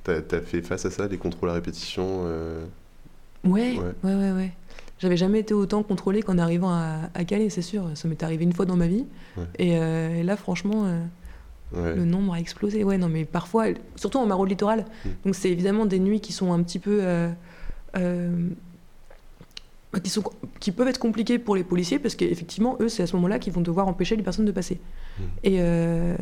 Tu 0.05 0.11
as, 0.13 0.41
fait 0.41 0.63
face 0.63 0.85
à 0.87 0.91
ça, 0.93 1.09
des 1.09 1.19
contrôles 1.19 1.51
à 1.51 1.55
répétition 1.55 2.23
ouais, 3.45 3.77
ouais, 3.77 4.15
ouais, 4.15 4.33
ouais. 4.33 4.53
J'avais 4.99 5.17
jamais 5.17 5.41
été 5.41 5.55
autant 5.55 5.83
contrôlée 5.83 6.23
qu'en 6.23 6.39
arrivant 6.39 6.71
à, 6.71 7.25
Calais, 7.25 7.51
c'est 7.51 7.63
sûr. 7.63 7.85
Ça 7.95 8.09
m'est 8.09 8.23
arrivé 8.23 8.45
une 8.45 8.53
fois 8.53 8.65
dans 8.65 8.77
ma 8.77 8.87
vie. 8.87 9.07
Et, 9.59 9.79
là, 10.23 10.37
franchement, 10.37 10.87
le 11.73 12.05
nombre 12.05 12.35
a 12.35 12.41
explosé. 12.41 12.85
Ouais, 12.85 12.99
non, 12.99 13.09
mais 13.09 13.25
parfois, 13.25 13.67
surtout 13.97 14.19
en 14.19 14.27
maraude 14.27 14.49
littoral. 14.49 14.85
Mm. 15.05 15.09
Donc, 15.25 15.35
c'est 15.35 15.51
évidemment 15.51 15.87
des 15.87 15.99
nuits 15.99 16.21
qui 16.21 16.33
sont 16.33 16.53
un 16.53 16.63
petit 16.63 16.79
peu. 16.79 16.99
Euh, 17.03 17.31
euh, 17.97 18.49
qui, 20.03 20.11
sont, 20.11 20.23
qui 20.61 20.71
peuvent 20.71 20.89
être 20.89 20.99
compliquées 20.99 21.39
pour 21.39 21.57
les 21.57 21.65
policiers 21.65 21.99
parce 21.99 22.15
qu'effectivement, 22.15 22.77
eux, 22.81 22.89
c'est 22.89 23.03
à 23.03 23.07
ce 23.07 23.17
moment-là 23.17 23.39
qu'ils 23.39 23.53
vont 23.53 23.61
devoir 23.61 23.89
empêcher 23.89 24.17
les 24.17 24.23
personnes 24.23 24.45
de 24.45 24.53
passer. 24.53 24.79
Mm. 25.19 25.23
Et, 25.45 25.57
euh, 25.61 26.17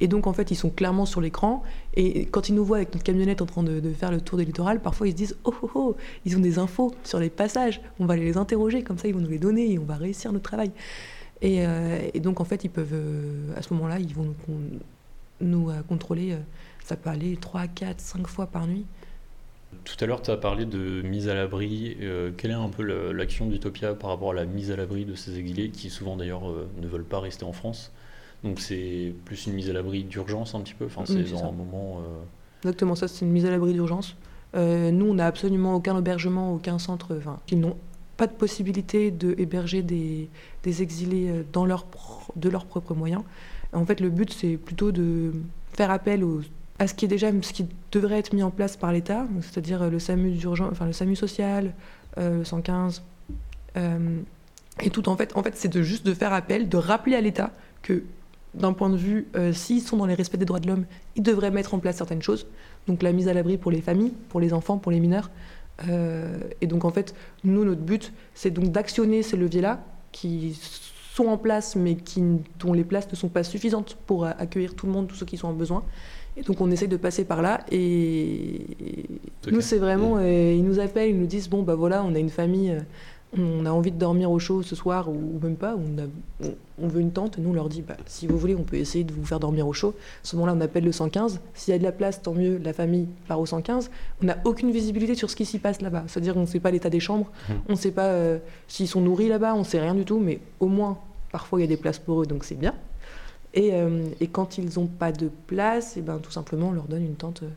et, 0.00 0.08
donc, 0.08 0.26
en 0.26 0.32
fait, 0.32 0.50
ils 0.50 0.56
sont 0.56 0.70
clairement 0.70 1.04
sur 1.04 1.20
l'écran. 1.20 1.62
Et 1.94 2.26
quand 2.26 2.48
ils 2.48 2.54
nous 2.54 2.64
voient 2.64 2.78
avec 2.78 2.92
notre 2.92 3.04
camionnette 3.04 3.42
en 3.42 3.46
train 3.46 3.62
de, 3.62 3.80
faire 3.92 4.10
le 4.10 4.20
tour 4.20 4.38
des 4.38 4.44
littorales, 4.44 4.80
parfois 4.80 5.06
ils 5.08 5.12
se 5.12 5.16
disent 5.16 5.36
oh, 5.44 5.54
oh, 5.62 5.70
oh, 5.74 5.96
ils 6.24 6.36
ont 6.36 6.40
des 6.40 6.58
infos 6.58 6.94
sur 7.04 7.18
les 7.18 7.30
passages. 7.30 7.80
On 7.98 8.06
va 8.06 8.14
aller 8.14 8.24
les 8.24 8.36
interroger, 8.36 8.82
comme 8.82 8.98
ça, 8.98 9.08
ils 9.08 9.14
vont 9.14 9.20
nous 9.20 9.28
les 9.28 9.38
donner 9.38 9.72
et 9.72 9.78
on 9.78 9.84
va 9.84 9.96
réussir 9.96 10.32
notre 10.32 10.44
travail. 10.44 10.72
Euh, 11.44 12.08
et, 12.14 12.20
donc, 12.20 12.40
en 12.40 12.44
fait, 12.44 12.64
ils 12.64 12.70
peuvent, 12.70 12.92
euh, 12.92 13.56
à 13.56 13.62
ce 13.62 13.74
moment-là, 13.74 13.98
ils 13.98 14.14
vont 14.14 14.34
nous, 14.48 14.56
nous 15.40 15.70
euh, 15.70 15.82
contrôler. 15.88 16.36
ça 16.84 16.96
peut 16.96 17.10
aller 17.10 17.36
3, 17.36 17.66
4, 17.66 18.00
5 18.00 18.26
fois 18.26 18.46
par 18.46 18.66
nuit. 18.66 18.86
Tout 19.84 19.96
à 20.00 20.06
l'heure, 20.06 20.22
tu 20.22 20.30
as 20.30 20.36
parlé 20.36 20.64
de 20.64 21.02
mise 21.02 21.28
à 21.28 21.34
l'abri. 21.34 21.96
quelle 22.36 22.50
est 22.50 22.54
un 22.54 22.68
peu 22.68 23.12
l'action 23.12 23.46
d'Utopia 23.46 23.94
par 23.94 24.10
rapport 24.10 24.30
à 24.30 24.34
la 24.34 24.44
mise 24.44 24.70
à 24.70 24.76
l'abri 24.76 25.04
de 25.04 25.14
ces 25.14 25.38
exilés 25.38 25.70
qui, 25.70 25.90
souvent 25.90 26.16
d'ailleurs, 26.16 26.42
ne 26.80 26.86
veulent 26.86 27.04
pas 27.04 27.20
rester 27.20 27.44
en 27.44 27.52
France? 27.52 27.90
Donc, 28.44 28.60
c'est 28.60 29.14
plus 29.24 29.46
une 29.46 29.54
mise 29.54 29.70
à 29.70 29.72
l'abri 29.72 30.04
d'urgence 30.04 30.54
un 30.54 30.60
petit 30.60 30.74
peu? 30.74 30.86
Enfin, 30.86 31.02
C'est 31.04 31.32
dans 31.32 31.44
un 31.44 31.52
moment. 31.52 32.00
Exactement, 32.62 32.94
ça, 32.94 33.08
c'est 33.08 33.24
une 33.24 33.32
mise 33.32 33.44
à 33.44 33.50
l'abri 33.50 33.72
d'urgence. 33.72 34.16
nous, 34.54 35.06
on 35.06 35.14
n'a 35.14 35.26
absolument 35.26 35.74
aucun 35.74 35.98
hébergement, 35.98 36.54
aucun 36.54 36.78
centre. 36.78 37.16
Enfin, 37.16 37.40
ils 37.50 37.58
n'ont 37.58 37.76
pas 38.16 38.26
de 38.26 38.32
possibilité 38.32 39.10
de 39.10 39.34
héberger 39.38 39.82
des, 39.82 40.28
des 40.62 40.82
exilés 40.82 41.28
euh, 41.28 41.42
dans 41.52 41.64
leur, 41.64 41.86
de 42.36 42.48
leurs 42.48 42.66
propres 42.66 42.94
moyens. 42.94 43.22
En 43.72 43.84
fait, 43.86 44.00
le 44.00 44.10
but, 44.10 44.32
c'est 44.32 44.56
plutôt 44.56 44.92
de 44.92 45.32
faire 45.72 45.90
appel 45.90 46.24
à 46.78 46.86
ce 46.86 46.94
qui 46.94 47.04
est 47.04 47.08
déjà 47.08 47.30
ce 47.42 47.52
qui 47.52 47.66
devrait 47.92 48.18
être 48.18 48.32
mis 48.32 48.42
en 48.42 48.50
place 48.50 48.76
par 48.76 48.92
l'État, 48.92 49.26
c'est-à-dire 49.40 49.88
le 49.90 49.98
SAMU 49.98 50.30
d'urgence, 50.32 50.70
enfin 50.72 50.86
le 50.86 50.92
SAMU 50.92 51.16
social, 51.16 51.74
euh, 52.18 52.38
le 52.38 52.44
115. 52.44 53.02
Euh, 53.76 54.20
et 54.80 54.90
tout 54.90 55.08
en 55.08 55.16
fait, 55.16 55.36
en 55.36 55.42
fait, 55.42 55.56
c'est 55.56 55.68
de 55.68 55.82
juste 55.82 56.04
de 56.06 56.14
faire 56.14 56.32
appel, 56.32 56.68
de 56.68 56.76
rappeler 56.76 57.16
à 57.16 57.20
l'État 57.20 57.50
que 57.82 58.02
d'un 58.54 58.72
point 58.74 58.90
de 58.90 58.96
vue, 58.96 59.28
s'ils 59.52 59.80
sont 59.80 59.96
dans 59.96 60.04
les 60.04 60.12
respects 60.12 60.36
des 60.36 60.44
droits 60.44 60.60
de 60.60 60.66
l'homme, 60.66 60.84
ils 61.16 61.22
devraient 61.22 61.50
mettre 61.50 61.72
en 61.72 61.78
place 61.78 61.96
certaines 61.96 62.20
choses. 62.20 62.46
Donc 62.86 63.02
la 63.02 63.12
mise 63.12 63.26
à 63.28 63.32
l'abri 63.32 63.56
pour 63.56 63.70
les 63.70 63.80
familles, 63.80 64.12
pour 64.28 64.40
les 64.40 64.52
enfants, 64.52 64.76
pour 64.76 64.92
les 64.92 65.00
mineurs. 65.00 65.30
et 65.88 66.66
donc 66.66 66.84
en 66.84 66.90
fait, 66.90 67.14
nous, 67.44 67.64
notre 67.64 67.80
but, 67.80 68.12
c'est 68.34 68.50
donc 68.50 68.70
d'actionner 68.70 69.22
ces 69.22 69.38
leviers-là 69.38 69.82
qui 70.12 70.58
sont 71.14 71.26
en 71.26 71.38
place, 71.38 71.76
mais 71.76 71.96
qui, 71.96 72.22
dont 72.58 72.72
les 72.72 72.84
places 72.84 73.10
ne 73.10 73.16
sont 73.16 73.28
pas 73.28 73.42
suffisantes 73.42 73.96
pour 74.06 74.26
accueillir 74.26 74.74
tout 74.74 74.86
le 74.86 74.92
monde, 74.92 75.08
tous 75.08 75.16
ceux 75.16 75.26
qui 75.26 75.36
sont 75.36 75.48
en 75.48 75.54
besoin. 75.54 75.82
Et 76.36 76.42
donc 76.42 76.60
on 76.60 76.70
essaye 76.70 76.88
de 76.88 76.96
passer 76.96 77.24
par 77.24 77.42
là. 77.42 77.60
Et 77.70 78.66
nous, 79.50 79.60
c'est 79.60 79.78
vraiment, 79.78 80.16
euh, 80.16 80.54
ils 80.56 80.64
nous 80.64 80.80
appellent, 80.80 81.10
ils 81.10 81.18
nous 81.18 81.26
disent 81.26 81.48
bon 81.48 81.62
bah 81.62 81.74
voilà, 81.74 82.02
on 82.04 82.14
a 82.14 82.18
une 82.18 82.30
famille, 82.30 82.70
euh, 82.70 82.80
on 83.38 83.66
a 83.66 83.70
envie 83.70 83.90
de 83.90 83.98
dormir 83.98 84.30
au 84.30 84.38
chaud 84.38 84.62
ce 84.62 84.74
soir 84.74 85.08
ou, 85.08 85.38
même 85.42 85.56
pas, 85.56 85.74
on, 85.76 86.46
on, 86.82 86.88
veut 86.88 87.00
une 87.00 87.12
tente, 87.12 87.38
nous 87.38 87.50
on 87.50 87.52
leur 87.52 87.68
dit 87.68 87.82
bah, 87.82 87.96
si 88.06 88.26
vous 88.26 88.38
voulez 88.38 88.54
on 88.54 88.62
peut 88.62 88.76
essayer 88.76 89.04
de 89.04 89.12
vous 89.12 89.24
faire 89.24 89.40
dormir 89.40 89.66
au 89.66 89.72
chaud. 89.72 89.94
À 89.98 90.26
ce 90.26 90.36
moment-là 90.36 90.54
on 90.56 90.60
appelle 90.60 90.84
le 90.84 90.92
115, 90.92 91.40
s'il 91.54 91.72
y 91.72 91.74
a 91.74 91.78
de 91.78 91.82
la 91.82 91.92
place 91.92 92.22
tant 92.22 92.34
mieux, 92.34 92.58
la 92.62 92.72
famille 92.72 93.08
part 93.28 93.40
au 93.40 93.46
115. 93.46 93.90
On 94.22 94.26
n'a 94.26 94.38
aucune 94.44 94.70
visibilité 94.70 95.14
sur 95.14 95.30
ce 95.30 95.36
qui 95.36 95.44
s'y 95.44 95.58
passe 95.58 95.80
là-bas, 95.80 96.04
c'est-à-dire 96.06 96.36
on 96.36 96.42
ne 96.42 96.46
sait 96.46 96.60
pas 96.60 96.70
l'état 96.70 96.90
des 96.90 97.00
chambres, 97.00 97.30
mmh. 97.48 97.52
on 97.68 97.72
ne 97.72 97.78
sait 97.78 97.92
pas 97.92 98.06
euh, 98.06 98.38
s'ils 98.68 98.88
sont 98.88 99.00
nourris 99.00 99.28
là-bas, 99.28 99.54
on 99.54 99.60
ne 99.60 99.64
sait 99.64 99.80
rien 99.80 99.94
du 99.94 100.04
tout, 100.04 100.18
mais 100.18 100.40
au 100.60 100.66
moins 100.66 100.98
parfois 101.30 101.58
il 101.58 101.62
y 101.62 101.66
a 101.66 101.68
des 101.68 101.76
places 101.78 101.98
pour 101.98 102.22
eux 102.22 102.26
donc 102.26 102.44
c'est 102.44 102.58
bien. 102.58 102.74
Et, 103.54 103.74
euh, 103.74 104.04
et, 104.20 104.28
quand 104.28 104.56
ils 104.56 104.78
n'ont 104.78 104.86
pas 104.86 105.12
de 105.12 105.30
place, 105.46 105.96
et 105.96 106.00
eh 106.00 106.02
ben, 106.02 106.18
tout 106.18 106.30
simplement 106.30 106.68
on 106.68 106.72
leur 106.72 106.84
donne 106.84 107.04
une 107.04 107.16
tente 107.16 107.42
euh, 107.42 107.50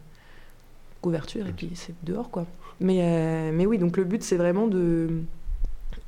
couverture 1.02 1.48
et 1.48 1.54
puis 1.54 1.72
c'est 1.74 1.94
dehors 2.04 2.30
quoi. 2.30 2.46
Mais, 2.82 3.52
mais 3.54 3.66
oui, 3.66 3.78
donc 3.78 3.96
le 3.96 4.04
but 4.04 4.22
c'est 4.22 4.36
vraiment 4.36 4.68
de 4.68 5.22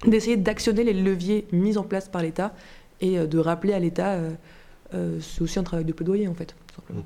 d'essayer 0.06 0.38
d'actionner 0.38 0.84
les 0.84 0.94
leviers 0.94 1.48
mis 1.52 1.78
en 1.78 1.84
place 1.84 2.08
par 2.08 2.22
l'État 2.22 2.54
et 3.02 3.18
euh, 3.18 3.28
de 3.28 3.38
rappeler 3.38 3.74
à 3.74 3.80
l'État, 3.80 4.14
euh, 4.14 4.32
euh, 4.94 5.20
c'est 5.20 5.42
aussi 5.42 5.60
un 5.60 5.64
travail 5.64 5.86
de 5.86 5.94
plaidoyer 5.94 6.28
en 6.28 6.34
fait, 6.34 6.56
simplement. 6.76 7.06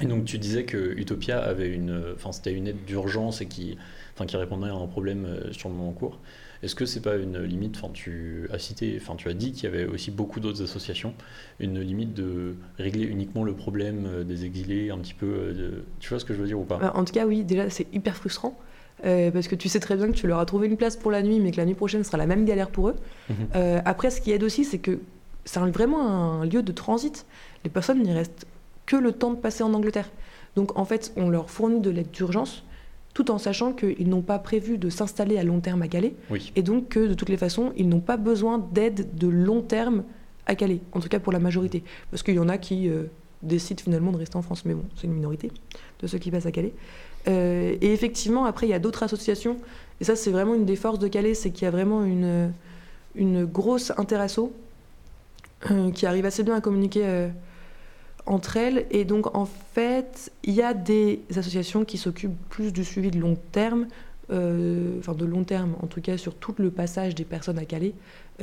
Et 0.00 0.06
donc 0.06 0.24
tu 0.24 0.38
disais 0.38 0.64
que 0.64 0.92
Utopia 0.96 1.40
avait 1.40 1.68
une, 1.68 2.14
enfin 2.14 2.32
c'était 2.32 2.52
une 2.52 2.66
aide 2.66 2.84
d'urgence 2.84 3.40
et 3.40 3.46
qui, 3.46 3.78
enfin 4.14 4.26
qui 4.26 4.36
répondait 4.36 4.68
à 4.68 4.74
un 4.74 4.86
problème 4.88 5.52
sur 5.52 5.68
le 5.68 5.76
moment 5.76 5.92
court. 5.92 6.18
Est-ce 6.64 6.74
que 6.74 6.86
c'est 6.86 7.00
pas 7.00 7.16
une 7.16 7.42
limite, 7.42 7.76
enfin 7.76 7.92
tu 7.92 8.48
as 8.52 8.58
cité, 8.58 8.98
enfin 9.00 9.14
tu 9.16 9.28
as 9.28 9.34
dit 9.34 9.52
qu'il 9.52 9.64
y 9.64 9.66
avait 9.66 9.86
aussi 9.86 10.10
beaucoup 10.10 10.40
d'autres 10.40 10.62
associations, 10.62 11.14
une 11.60 11.78
limite 11.80 12.14
de 12.14 12.54
régler 12.78 13.04
uniquement 13.04 13.44
le 13.44 13.52
problème 13.52 14.24
des 14.24 14.44
exilés, 14.44 14.90
un 14.90 14.98
petit 14.98 15.14
peu, 15.14 15.52
de, 15.52 15.84
tu 16.00 16.08
vois 16.08 16.18
ce 16.18 16.24
que 16.24 16.34
je 16.34 16.40
veux 16.40 16.46
dire 16.46 16.58
ou 16.58 16.64
pas? 16.64 16.92
En 16.94 17.04
tout 17.04 17.12
cas 17.12 17.26
oui, 17.26 17.44
déjà 17.44 17.68
c'est 17.70 17.86
hyper 17.92 18.16
frustrant 18.16 18.58
euh, 19.04 19.30
parce 19.30 19.48
que 19.48 19.54
tu 19.54 19.68
sais 19.68 19.80
très 19.80 19.96
bien 19.96 20.06
que 20.06 20.16
tu 20.16 20.26
leur 20.26 20.38
as 20.38 20.46
trouvé 20.46 20.66
une 20.66 20.76
place 20.76 20.96
pour 20.96 21.10
la 21.10 21.22
nuit, 21.22 21.40
mais 21.40 21.50
que 21.50 21.56
la 21.56 21.66
nuit 21.66 21.74
prochaine 21.74 22.04
sera 22.04 22.16
la 22.16 22.26
même 22.26 22.44
galère 22.44 22.70
pour 22.70 22.88
eux. 22.88 22.96
Mhm. 23.28 23.36
Euh, 23.56 23.80
après, 23.84 24.10
ce 24.10 24.20
qui 24.20 24.32
aide 24.32 24.42
aussi, 24.42 24.64
c'est 24.64 24.78
que 24.78 25.00
c'est 25.44 25.60
vraiment 25.60 26.40
un 26.40 26.46
lieu 26.46 26.62
de 26.62 26.72
transit. 26.72 27.26
Les 27.64 27.70
personnes 27.70 28.02
n'y 28.02 28.12
restent 28.12 28.46
que 28.86 28.96
le 28.96 29.12
temps 29.12 29.32
de 29.32 29.36
passer 29.36 29.62
en 29.62 29.74
Angleterre. 29.74 30.10
Donc 30.56 30.78
en 30.78 30.84
fait, 30.84 31.12
on 31.16 31.28
leur 31.28 31.50
fournit 31.50 31.80
de 31.80 31.90
l'aide 31.90 32.10
d'urgence, 32.12 32.64
tout 33.14 33.30
en 33.30 33.38
sachant 33.38 33.72
qu'ils 33.72 34.08
n'ont 34.08 34.22
pas 34.22 34.40
prévu 34.40 34.76
de 34.76 34.90
s'installer 34.90 35.38
à 35.38 35.44
long 35.44 35.60
terme 35.60 35.82
à 35.82 35.88
Calais, 35.88 36.14
et 36.56 36.62
donc 36.62 36.88
que 36.88 37.06
de 37.06 37.14
toutes 37.14 37.28
les 37.28 37.36
façons, 37.36 37.72
ils 37.76 37.88
n'ont 37.88 38.00
pas 38.00 38.16
besoin 38.16 38.58
d'aide 38.58 39.16
de 39.16 39.28
long 39.28 39.62
terme 39.62 40.02
à 40.46 40.56
Calais, 40.56 40.80
en 40.92 41.00
tout 41.00 41.08
cas 41.08 41.20
pour 41.20 41.32
la 41.32 41.38
majorité. 41.38 41.84
Parce 42.10 42.22
qu'il 42.22 42.34
y 42.34 42.38
en 42.40 42.48
a 42.48 42.58
qui 42.58 42.88
euh, 42.88 43.04
décident 43.42 43.82
finalement 43.82 44.10
de 44.10 44.18
rester 44.18 44.36
en 44.36 44.42
France, 44.42 44.64
mais 44.64 44.74
bon, 44.74 44.84
c'est 44.96 45.06
une 45.06 45.14
minorité 45.14 45.50
de 46.00 46.06
ceux 46.08 46.18
qui 46.18 46.30
passent 46.32 46.46
à 46.46 46.52
Calais. 46.52 46.74
Euh, 47.28 47.76
et 47.80 47.92
effectivement, 47.92 48.44
après, 48.44 48.66
il 48.66 48.70
y 48.70 48.74
a 48.74 48.80
d'autres 48.80 49.04
associations. 49.04 49.56
Et 50.00 50.04
ça, 50.04 50.16
c'est 50.16 50.30
vraiment 50.30 50.54
une 50.54 50.66
des 50.66 50.76
forces 50.76 50.98
de 50.98 51.08
Calais, 51.08 51.34
c'est 51.34 51.50
qu'il 51.50 51.64
y 51.64 51.68
a 51.68 51.70
vraiment 51.70 52.04
une, 52.04 52.52
une 53.14 53.44
grosse 53.44 53.92
interasso 53.96 54.52
euh, 55.70 55.92
qui 55.92 56.04
arrive 56.04 56.26
assez 56.26 56.42
bien 56.42 56.56
à 56.56 56.60
communiquer 56.60 57.28
entre 58.26 58.56
elles. 58.56 58.86
Et 58.90 59.04
donc, 59.04 59.34
en 59.36 59.46
fait, 59.46 60.32
il 60.42 60.54
y 60.54 60.62
a 60.62 60.74
des 60.74 61.20
associations 61.30 61.84
qui 61.84 61.98
s'occupent 61.98 62.38
plus 62.48 62.72
du 62.72 62.84
suivi 62.84 63.10
de 63.10 63.18
long 63.18 63.36
terme, 63.52 63.86
enfin 64.30 65.12
de 65.12 65.24
long 65.24 65.44
terme, 65.44 65.76
en 65.82 65.86
tout 65.86 66.00
cas 66.00 66.16
sur 66.16 66.34
tout 66.34 66.54
le 66.58 66.70
passage 66.70 67.14
des 67.14 67.24
personnes 67.24 67.58
à 67.58 67.66
Calais. 67.66 67.92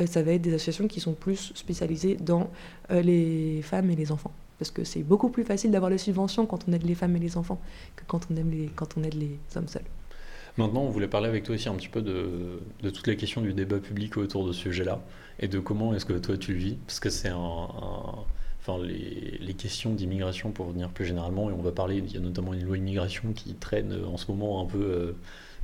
ça 0.05 0.21
va 0.21 0.33
être 0.33 0.41
des 0.43 0.53
associations 0.53 0.87
qui 0.87 0.99
sont 0.99 1.13
plus 1.13 1.51
spécialisées 1.55 2.15
dans 2.15 2.51
les 2.91 3.61
femmes 3.63 3.89
et 3.89 3.95
les 3.95 4.11
enfants 4.11 4.31
parce 4.61 4.69
que 4.69 4.83
c'est 4.83 5.01
beaucoup 5.01 5.29
plus 5.29 5.43
facile 5.43 5.71
d'avoir 5.71 5.89
les 5.89 5.97
subventions 5.97 6.45
quand 6.45 6.69
on 6.69 6.73
aide 6.73 6.83
les 6.83 6.93
femmes 6.93 7.15
et 7.15 7.19
les 7.19 7.35
enfants 7.35 7.59
que 7.95 8.03
quand 8.05 8.27
on, 8.29 8.35
aime 8.35 8.51
les, 8.51 8.67
quand 8.75 8.95
on 8.95 9.01
aide 9.01 9.15
les 9.15 9.39
hommes 9.55 9.67
seuls. 9.67 9.81
Maintenant, 10.55 10.81
on 10.81 10.89
voulait 10.91 11.07
parler 11.07 11.27
avec 11.27 11.45
toi 11.45 11.55
aussi 11.55 11.67
un 11.67 11.73
petit 11.73 11.87
peu 11.87 12.03
de, 12.03 12.59
de 12.83 12.89
toutes 12.91 13.07
les 13.07 13.17
questions 13.17 13.41
du 13.41 13.55
débat 13.55 13.79
public 13.79 14.17
autour 14.17 14.45
de 14.45 14.51
ce 14.51 14.59
sujet-là 14.59 15.01
et 15.39 15.47
de 15.47 15.57
comment 15.57 15.95
est-ce 15.95 16.05
que 16.05 16.13
toi 16.13 16.37
tu 16.37 16.53
le 16.53 16.59
vis, 16.59 16.75
parce 16.85 16.99
que 16.99 17.09
c'est 17.09 17.29
un, 17.29 17.67
enfin 18.61 18.83
les, 18.83 19.53
questions 19.53 19.93
d'immigration 19.93 20.51
pour 20.51 20.71
venir 20.71 20.89
plus 20.89 21.05
généralement, 21.05 21.49
et 21.49 21.53
on 21.53 21.61
va 21.61 21.71
parler, 21.71 21.97
il 21.97 22.11
y 22.11 22.17
a 22.17 22.19
notamment 22.19 22.53
une 22.53 22.63
loi 22.63 22.77
immigration 22.77 23.33
qui 23.33 23.53
traîne 23.55 23.93
en 24.05 24.17
ce 24.17 24.31
moment 24.31 24.61
un 24.61 24.65
peu 24.65 24.81
euh, 24.81 25.11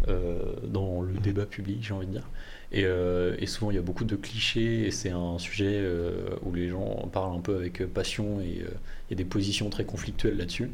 euh, 0.09 0.53
dans 0.63 1.01
le 1.01 1.13
débat 1.13 1.45
public, 1.45 1.79
j'ai 1.81 1.93
envie 1.93 2.07
de 2.07 2.11
dire. 2.11 2.27
Euh, 2.75 3.35
et, 3.39 3.45
souvent, 3.45 3.71
il 3.71 3.75
y 3.75 3.79
a 3.79 3.81
beaucoup 3.81 4.03
de 4.03 4.15
clichés 4.15 4.87
et 4.87 4.91
c'est 4.91 5.09
un 5.09 5.37
sujet 5.39 5.79
euh, 5.79 6.29
où 6.43 6.53
les 6.53 6.69
gens 6.69 7.09
parlent 7.11 7.35
un 7.35 7.39
peu 7.39 7.55
avec 7.55 7.85
passion 7.93 8.41
et 8.41 8.61
euh, 8.61 8.69
il 9.09 9.11
y 9.11 9.13
a 9.13 9.15
des 9.15 9.25
positions 9.25 9.69
très 9.69 9.85
conflictuelles 9.85 10.37
là-dessus. 10.37 10.71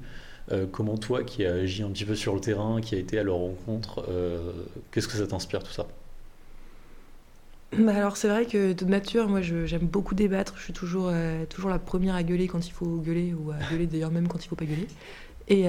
comment 0.71 0.97
toi, 0.97 1.23
qui 1.23 1.45
as 1.45 1.53
agi 1.53 1.83
un 1.83 1.91
petit 1.91 2.05
peu 2.05 2.15
sur 2.15 2.33
le 2.35 2.41
terrain, 2.41 2.81
qui 2.81 2.95
a 2.95 2.97
été 2.97 3.17
à 3.19 3.23
leur 3.23 3.37
rencontre, 3.37 4.05
qu'est-ce 4.91 5.07
que 5.07 5.13
ça 5.13 5.27
t'inspire 5.27 5.63
tout 5.63 5.71
ça? 5.71 5.87
Alors 7.87 8.17
c'est 8.17 8.27
vrai 8.27 8.45
que 8.45 8.73
de 8.73 8.85
nature, 8.85 9.27
moi 9.29 9.41
j'aime 9.41 9.87
beaucoup 9.87 10.15
débattre. 10.15 10.55
Je 10.57 10.63
suis 10.63 10.73
toujours, 10.73 11.11
toujours 11.49 11.69
la 11.69 11.79
première 11.79 12.15
à 12.15 12.23
gueuler 12.23 12.47
quand 12.47 12.65
il 12.67 12.71
faut 12.71 12.97
gueuler 12.97 13.33
ou 13.33 13.51
à 13.51 13.57
gueuler 13.71 13.87
d'ailleurs 13.87 14.11
même 14.11 14.27
quand 14.27 14.43
il 14.43 14.47
faut 14.47 14.55
pas 14.55 14.65
gueuler. 14.65 14.87
Et 15.47 15.63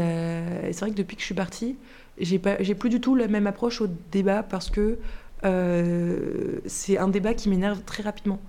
c'est 0.73 0.81
vrai 0.81 0.91
que 0.91 0.97
depuis 0.97 1.17
que 1.17 1.21
je 1.21 1.27
suis 1.27 1.35
partie, 1.35 1.77
j'ai 2.19 2.39
plus 2.75 2.91
du 2.91 3.01
tout 3.01 3.15
la 3.15 3.29
même 3.29 3.47
approche 3.47 3.81
au 3.81 3.89
débat 4.11 4.43
parce 4.43 4.71
que 4.71 4.99
euh, 5.45 6.61
c'est 6.67 6.99
un 6.99 7.09
débat 7.09 7.35
qui 7.35 7.49
m'énerve 7.49 7.83
très 7.83 8.03
rapidement. 8.03 8.41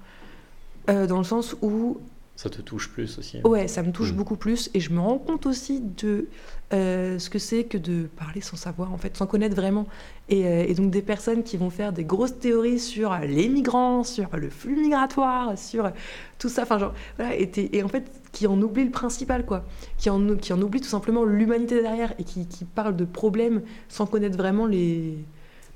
Euh, 0.90 1.08
dans 1.08 1.18
le 1.18 1.24
sens 1.24 1.56
où 1.62 1.98
Ça 2.36 2.50
te 2.50 2.62
touche 2.62 2.90
plus 2.90 3.18
aussi. 3.18 3.40
Ouais, 3.46 3.68
ça 3.70 3.82
me 3.82 3.92
touche 3.94 4.12
Mm. 4.12 4.16
beaucoup 4.18 4.36
plus 4.36 4.70
et 4.74 4.82
je 4.82 4.92
me 4.92 5.00
rends 5.00 5.18
compte 5.18 5.46
aussi 5.46 5.80
de 5.80 6.28
euh, 6.74 7.18
ce 7.18 7.30
que 7.30 7.40
c'est 7.40 7.64
que 7.64 7.78
de 7.78 8.10
parler 8.18 8.42
sans 8.42 8.58
savoir, 8.58 8.92
en 8.92 8.98
fait, 8.98 9.16
sans 9.16 9.26
connaître 9.26 9.56
vraiment. 9.56 9.88
Et, 10.28 10.46
euh, 10.46 10.66
et 10.68 10.74
donc 10.74 10.92
des 10.92 11.02
personnes 11.02 11.44
qui 11.44 11.56
vont 11.56 11.70
faire 11.70 11.94
des 11.94 12.04
grosses 12.04 12.38
théories 12.38 12.80
sur 12.80 13.16
les 13.20 13.48
migrants, 13.48 14.04
sur 14.04 14.36
le 14.36 14.50
flux 14.50 14.76
migratoire, 14.76 15.58
sur 15.58 15.90
tout 16.38 16.50
ça, 16.50 16.64
enfin 16.64 16.78
genre, 16.78 16.94
voilà, 17.18 17.36
et, 17.38 17.84
en 17.84 17.88
fait, 17.88 18.12
qui 18.34 18.48
en 18.48 18.62
oublient 18.62 18.84
le 18.86 18.92
principal, 18.92 19.46
quoi. 19.46 19.64
Qui 19.98 20.10
en, 20.10 20.36
qui 20.36 20.52
en 20.52 20.62
oublient 20.62 20.82
tout 20.82 20.90
simplement 20.90 21.24
l'humanité 21.24 21.82
derrière 21.82 22.14
et 22.20 22.26
qui, 22.26 22.48
qui 22.48 22.66
parlent 22.66 22.98
de 22.98 23.06
problèmes 23.06 23.62
sans 23.88 24.08
connaître 24.08 24.36
vraiment 24.38 24.66
les, 24.66 25.20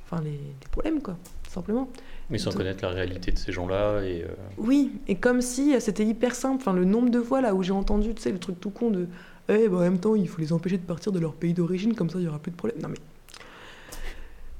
enfin, 0.05 0.21
les, 0.23 0.31
les 0.31 0.67
problèmes, 0.71 1.01
quoi, 1.01 1.15
tout 1.43 1.51
simplement. 1.51 1.87
Mais 2.29 2.37
sans 2.37 2.51
de- 2.51 2.57
connaître 2.57 2.83
la 2.83 2.91
réalité 2.91 3.31
de 3.31 3.37
ces 3.37 3.51
gens-là. 3.51 4.01
Et, 4.03 4.23
euh, 4.23 4.27
Oui, 4.57 4.91
et 5.07 5.15
comme 5.15 5.41
si 5.41 5.73
euh, 5.75 5.79
c'était 5.79 6.05
hyper 6.05 6.35
simple. 6.35 6.57
Enfin, 6.61 6.73
le 6.73 6.85
nombre 6.85 7.09
de 7.09 7.21
fois 7.21 7.41
là 7.41 7.55
où 7.55 7.63
j'ai 7.63 7.71
entendu, 7.73 8.13
tu 8.13 8.21
sais, 8.21 8.31
le 8.31 8.39
truc 8.39 8.59
tout 8.59 8.69
con 8.69 8.91
de 8.91 9.07
Eh, 9.51 9.67
bah, 9.67 9.77
en 9.77 9.81
même 9.81 9.99
temps, 9.99 10.13
il 10.15 10.27
faut 10.27 10.39
les 10.39 10.53
empêcher 10.53 10.77
de 10.77 10.83
partir 10.85 11.11
de 11.11 11.19
leur 11.19 11.33
pays 11.33 11.53
d'origine, 11.53 11.95
comme 11.95 12.09
ça, 12.09 12.19
il 12.19 12.21
n'y 12.21 12.27
aura 12.27 12.37
plus 12.39 12.51
de 12.51 12.55
problème. 12.55 12.79
Non, 12.83 12.89
mais. 12.89 12.97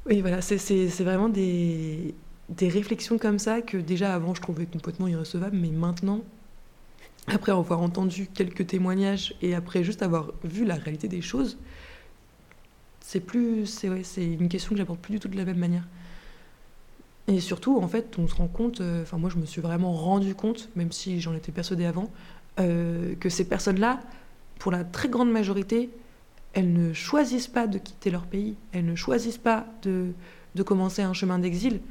Oui, 0.07 0.21
voilà, 0.21 0.41
c'est- 0.41 1.03
vraiment 1.03 1.29
des, 1.29 2.15
des 2.49 2.69
réflexions 2.69 3.19
comme 3.19 3.38
ça 3.38 3.61
que 3.61 3.77
déjà 3.77 4.15
avant, 4.15 4.33
je 4.33 4.41
trouvais 4.41 4.65
complètement 4.65 5.07
irrecevables, 5.07 5.55
mais 5.55 5.69
maintenant, 5.69 6.21
après 7.27 7.51
avoir 7.51 7.81
entendu 7.81 8.27
quelques 8.33 8.65
témoignages 8.65 9.35
et 9.43 9.53
après 9.53 9.83
juste 9.83 10.01
avoir 10.01 10.31
vu 10.43 10.65
la 10.65 10.73
réalité 10.75 11.07
des 11.07 11.21
choses, 11.21 11.57
c'est 13.01 13.19
plus. 13.19 13.67
C'est 13.67 13.89
ouais, 13.89 14.01
c'est 14.03 14.25
une 14.25 14.49
question 14.49 14.71
que 14.71 14.77
j'aborde 14.77 14.99
plus 14.99 15.13
du 15.13 15.19
tout 15.19 15.27
de 15.27 15.38
la 15.38 15.45
même 15.45 15.57
manière. 15.57 15.83
Et 17.29 17.41
surtout, 17.41 17.77
en 17.77 17.88
fait, 17.88 18.17
on 18.17 18.27
se 18.27 18.33
rend 18.33 18.48
compte, 18.48 18.81
euh, 18.81 19.03
enfin 19.03 19.19
moi 19.19 19.29
je 19.29 19.38
me 19.38 19.45
suis 19.45 19.62
vraiment 19.62 19.93
rendu 19.93 20.33
compte, 20.33 20.67
même 20.75 20.91
si 20.91 21.21
j'en 21.21 21.36
étais 21.36 21.51
persuadée 21.51 21.86
avant, 21.86 22.09
euh, 22.59 23.13
que 23.19 23.29
ces 23.29 23.45
personnes-là, 23.48 24.00
pour 24.57 24.71
la 24.71 24.83
très 24.83 25.09
grande 25.09 25.31
majorité, 25.31 25.91
elles 26.53 26.74
ne 26.74 26.91
choisissent 26.91 27.48
pas 27.48 27.67
de 27.67 27.77
quitter 27.77 28.09
leur 28.09 28.25
pays, 28.25 28.55
elles 28.71 28.86
ne 28.86 28.95
choisissent 28.95 29.38
pas 29.38 29.67
de, 29.83 30.07
de 30.55 30.63
commencer 30.63 31.03
un 31.03 31.13
chemin 31.13 31.38
d'exil. 31.38 31.81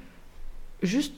Juste, 0.82 1.14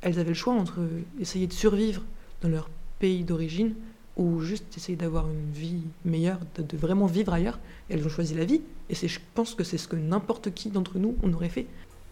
elles 0.00 0.18
avaient 0.18 0.30
le 0.30 0.34
choix 0.34 0.54
entre 0.54 0.80
essayer 1.20 1.46
de 1.46 1.52
survivre 1.52 2.02
dans 2.42 2.48
leur 2.48 2.68
pays 2.98 3.22
d'origine 3.22 3.74
ou 4.16 4.40
juste 4.40 4.76
essayer 4.76 4.96
d'avoir 4.96 5.28
une 5.28 5.52
vie 5.52 5.82
meilleure, 6.04 6.40
de, 6.56 6.76
vraiment 6.76 7.06
vivre 7.06 7.32
ailleurs. 7.32 7.60
Elles 7.88 8.04
ont 8.04 8.10
choisi 8.10 8.34
la 8.34 8.44
vie, 8.44 8.62
et 8.88 8.94
je 8.96 9.20
pense 9.36 9.54
que 9.54 9.62
c'est 9.62 9.78
ce 9.78 9.86
que 9.86 9.94
n'importe 9.94 10.52
qui 10.52 10.70
d'entre 10.70 10.98
nous, 10.98 11.14
on 11.22 11.32
aurait 11.32 11.48
fait. 11.48 11.66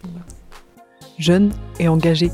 Voilà. 0.05 0.25
Jeune 1.19 1.53
et 1.79 1.89
engagé. 1.89 2.31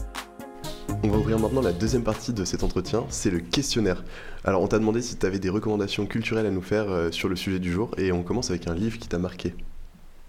On 1.02 1.08
va 1.08 1.18
ouvrir 1.18 1.38
maintenant 1.38 1.60
la 1.62 1.72
deuxième 1.72 2.02
partie 2.02 2.32
de 2.32 2.44
cet 2.44 2.62
entretien, 2.62 3.04
c'est 3.08 3.30
le 3.30 3.40
questionnaire. 3.40 4.04
Alors 4.44 4.62
on 4.62 4.66
t'a 4.68 4.78
demandé 4.78 5.02
si 5.02 5.16
tu 5.16 5.26
avais 5.26 5.38
des 5.38 5.50
recommandations 5.50 6.06
culturelles 6.06 6.46
à 6.46 6.50
nous 6.50 6.62
faire 6.62 6.90
euh, 6.90 7.10
sur 7.10 7.28
le 7.28 7.36
sujet 7.36 7.58
du 7.58 7.70
jour 7.72 7.90
et 7.98 8.12
on 8.12 8.22
commence 8.22 8.50
avec 8.50 8.66
un 8.68 8.74
livre 8.74 8.98
qui 8.98 9.08
t'a 9.08 9.18
marqué. 9.18 9.54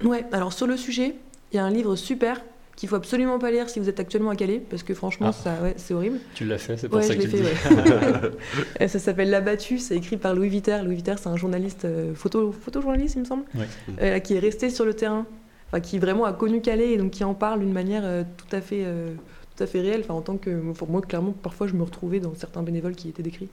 Ouais, 0.04 0.26
alors 0.32 0.52
sur 0.54 0.68
le 0.68 0.76
sujet, 0.78 1.16
il 1.52 1.56
y 1.56 1.60
a 1.60 1.64
un 1.66 1.70
livre 1.72 1.96
super 1.96 2.42
qu'il 2.76 2.90
faut 2.90 2.98
absolument 2.98 3.40
pas 3.40 3.52
lire 3.52 3.70
si 3.70 3.80
vous 3.80 3.88
êtes 3.88 4.02
actuellement 4.02 4.32
à 4.32 4.36
Calais, 4.36 4.62
parce 4.70 4.84
que 4.84 4.94
franchement, 4.94 5.28
Ah. 5.30 5.32
ça, 5.32 5.56
ouais, 5.64 5.76
c'est 5.78 5.94
horrible. 5.94 6.20
Tu 6.34 6.44
l'as 6.44 6.58
fait, 6.58 6.76
c'est 6.76 6.90
pour 6.90 6.98
Ouais, 6.98 7.04
ça 7.06 7.14
je 7.14 7.20
que 7.20 7.24
l'ai 7.24 7.30
tu 7.30 7.38
le 7.38 7.44
fait, 7.44 7.70
dis. 7.70 8.82
ouais. 8.82 8.88
Ça 8.90 9.00
s'appelle 9.00 9.30
L'abattu, 9.30 9.80
c'est 9.80 9.96
écrit 9.96 10.18
par 10.18 10.36
Louis 10.36 10.50
Viter. 10.50 10.80
Louis 10.84 10.96
Viter, 10.96 11.16
c'est 11.18 11.30
un 11.30 11.38
journaliste, 11.38 11.86
euh, 11.86 12.14
photo, 12.14 12.52
photojournaliste, 12.52 13.16
il 13.16 13.20
me 13.22 13.26
semble, 13.26 13.44
Ouais. 13.56 13.68
euh, 14.02 14.20
qui 14.20 14.34
est 14.34 14.40
resté 14.40 14.70
sur 14.70 14.84
le 14.84 14.94
terrain, 14.94 15.26
enfin, 15.68 15.80
qui 15.80 16.00
vraiment 16.00 16.26
a 16.26 16.34
connu 16.34 16.62
Calais 16.62 16.92
et 16.94 16.98
donc 16.98 17.12
qui 17.12 17.24
en 17.24 17.34
parle 17.34 17.60
d'une 17.60 17.74
manière 17.74 18.04
euh, 18.06 18.24
tout 18.38 18.54
à 18.56 18.62
fait, 18.62 18.84
euh, 18.86 19.14
tout 19.56 19.64
à 19.64 19.68
fait 19.68 19.82
réelle. 19.82 20.02
Enfin, 20.02 20.14
en 20.14 20.22
tant 20.22 20.38
que, 20.38 20.70
enfin, 20.72 20.86
moi, 20.90 21.02
clairement, 21.02 21.32
parfois, 21.32 21.68
je 21.68 21.74
me 21.74 21.84
retrouvais 21.84 22.20
dans 22.20 22.34
certains 22.36 22.64
bénévoles 22.64 22.96
qui 22.96 23.10
étaient 23.10 23.24
décrits. 23.24 23.50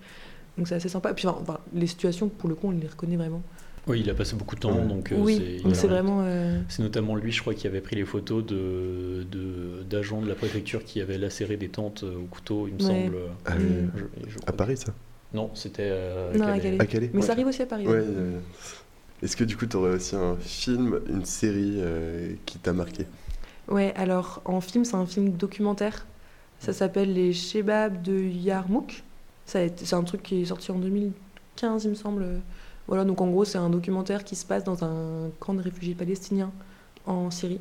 Donc 0.59 0.69
c'est 0.69 0.75
assez 0.75 0.89
sympa. 0.89 1.11
Et 1.11 1.15
puis, 1.15 1.27
enfin, 1.27 1.39
enfin, 1.43 1.59
les 1.75 1.87
situations, 1.87 2.29
pour 2.29 2.49
le 2.49 2.55
coup, 2.55 2.69
on 2.69 2.73
les 2.73 2.87
reconnaît 2.87 3.17
vraiment. 3.17 3.43
Oui, 3.89 3.99
il 4.01 4.09
a 4.11 4.15
passé 4.15 4.37
beaucoup 4.37 4.55
de 4.55 4.61
temps, 4.61 4.85
donc 4.87 5.11
euh, 5.11 5.17
oui, 5.19 5.61
c'est- 5.75 5.89
vraiment. 5.89 6.21
euh, 6.25 6.61
notamment 6.79 7.17
lui, 7.17 7.33
je 7.33 7.41
crois, 7.41 7.53
qui 7.53 7.67
avait 7.67 7.81
pris 7.81 7.97
les 7.97 8.05
photos 8.05 8.47
de 8.47 9.27
d'agents 9.91 10.23
de, 10.23 10.29
la 10.29 10.37
préfecture 10.37 10.85
qui 10.85 11.01
avaient 11.01 11.19
lacéré 11.19 11.57
des 11.57 11.69
tentes 11.69 12.05
au 12.05 12.27
couteau, 12.31 12.69
il 12.69 12.75
me 12.75 12.79
Ouais. 12.79 12.87
semble. 13.05 13.17
Ah, 13.45 13.55
Je- 13.59 14.31
je 14.31 14.39
à 14.47 14.53
Paris 14.53 14.77
ça? 14.77 14.93
Non, 15.35 15.51
c'était 15.55 15.91
à 15.91 16.31
Calais. 16.39 16.61
Calais. 16.61 16.77
À 16.81 16.87
Calais 16.87 17.11
Mais 17.13 17.21
Ouais. 17.21 17.27
ça 17.27 17.33
arrive 17.33 17.49
aussi 17.49 17.63
à 17.63 17.67
Paris. 17.67 17.87
Ouais. 17.89 17.95
ouais. 17.95 18.05
euh, 18.07 18.39
Est-ce 19.23 19.37
que 19.37 19.45
du 19.45 19.57
coup 19.57 19.67
tu 19.67 19.77
aurais 19.77 19.95
aussi 19.95 20.17
un 20.17 20.37
film, 20.37 21.01
une 21.09 21.25
série 21.25 21.77
euh, 21.77 22.35
qui 22.45 22.59
t'a 22.59 22.73
marqué? 22.73 23.07
Ouais, 23.69 23.95
alors 23.95 24.43
en 24.45 24.61
film, 24.61 24.85
c'est 24.85 24.97
un 24.97 25.07
film 25.07 25.31
documentaire. 25.31 26.07
Ça 26.59 26.73
s'appelle 26.73 27.13
Les 27.13 27.33
Shebabs 27.33 28.03
de 28.03 28.19
Yarmouk. 28.19 29.05
C'est 29.47 29.93
un 29.93 30.03
truc 30.03 30.23
qui 30.23 30.43
est 30.43 30.45
sorti 30.47 30.73
en 30.73 30.79
2015, 30.79 31.85
il 31.85 31.91
me 31.91 31.95
semble. 31.95 32.27
Voilà, 32.89 33.05
donc 33.05 33.21
en 33.21 33.29
gros, 33.29 33.45
c'est 33.45 33.59
un 33.59 33.71
documentaire 33.71 34.25
qui 34.25 34.35
se 34.35 34.45
passe 34.45 34.65
dans 34.65 34.85
un 34.85 35.31
camp 35.39 35.55
de 35.55 35.63
réfugiés 35.63 35.95
palestiniens 35.95 36.51
en 37.07 37.31
Syrie 37.31 37.61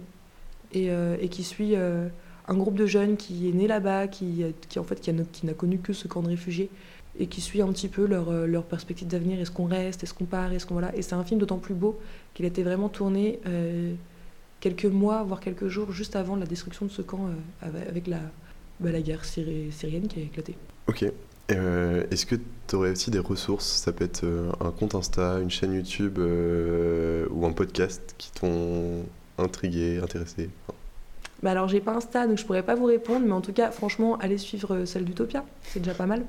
et, 0.73 0.89
euh, 0.89 1.15
qui 1.27 1.43
suit 1.43 1.75
euh, 1.75 2.07
un 2.47 2.55
groupe 2.55 2.75
de 2.75 2.85
jeunes 2.87 3.17
qui 3.17 3.49
est 3.49 3.51
né 3.51 3.67
là-bas, 3.67 4.07
qui, 4.07 4.43
qui 4.67 4.79
en 4.79 4.83
fait 4.83 4.99
qui 4.99 5.45
n'a 5.45 5.53
connu 5.53 5.77
que 5.77 5.93
ce 5.93 6.07
camp 6.07 6.23
de 6.23 6.29
réfugiés 6.29 6.69
et 7.19 7.27
qui 7.27 7.41
suit 7.41 7.61
un 7.61 7.67
petit 7.71 7.87
peu 7.89 8.05
leur, 8.05 8.29
euh, 8.29 8.45
leur 8.47 8.63
perspective 8.63 9.07
d'avenir. 9.07 9.39
Est-ce 9.39 9.51
qu'on 9.51 9.65
reste? 9.65 10.03
Est-ce 10.03 10.13
qu'on 10.13 10.25
part? 10.25 10.51
Est-ce 10.53 10.65
qu'on 10.65 10.75
voilà 10.75 10.95
Et 10.95 11.01
c'est 11.01 11.13
un 11.15 11.23
film 11.23 11.39
d'autant 11.39 11.57
plus 11.57 11.73
beau 11.75 11.99
qu'il 12.33 12.45
a 12.45 12.47
été 12.47 12.63
vraiment 12.63 12.89
tourné 12.89 13.39
euh, 13.47 13.93
quelques 14.59 14.85
mois, 14.85 15.23
voire 15.23 15.39
quelques 15.39 15.67
jours 15.67 15.91
juste 15.91 16.15
avant 16.15 16.35
la 16.35 16.45
destruction 16.45 16.85
de 16.85 16.91
ce 16.91 17.01
camp 17.01 17.27
euh, 17.27 17.67
avec- 17.89 18.07
la, 18.07 18.19
bah, 18.79 18.91
la 18.91 19.01
guerre 19.01 19.23
syri- 19.23 19.71
syrienne 19.71 20.07
qui 20.07 20.19
a 20.19 20.23
éclaté. 20.23 20.55
Ok. 20.87 21.05
Euh, 21.51 22.05
Est-ce 22.11 22.25
que 22.25 22.35
tu 22.67 22.75
aurais 22.75 22.91
aussi 22.91 23.11
des 23.11 23.19
ressources? 23.19 23.65
Ça 23.67 23.91
peut 23.91 24.05
être 24.05 24.23
un 24.61 24.71
compte 24.71 24.95
Insta, 24.95 25.39
une 25.41 25.49
chaîne 25.51 25.73
YouTube 25.73 26.17
ou 26.17 27.45
un 27.45 27.51
podcast 27.51 28.15
qui 28.17 28.31
t'ont 28.31 29.03
intrigué, 29.37 29.99
intéressé? 30.01 30.49
Enfin, 30.67 30.77
Bah 31.43 31.51
alors 31.51 31.67
j'ai 31.67 31.81
pas 31.81 31.93
Insta 31.95 32.25
donc 32.27 32.37
je 32.37 32.45
pourrais 32.45 32.63
pas 32.63 32.75
vous 32.75 32.85
répondre, 32.85 33.25
mais 33.25 33.33
en 33.33 33.41
tout 33.41 33.51
cas 33.51 33.71
franchement 33.71 34.15
allez 34.19 34.37
suivre 34.37 34.85
celle 34.85 35.03
d'Utopia, 35.03 35.43
c'est 35.63 35.79
déjà 35.79 35.93
pas 35.95 36.05
mal. 36.05 36.23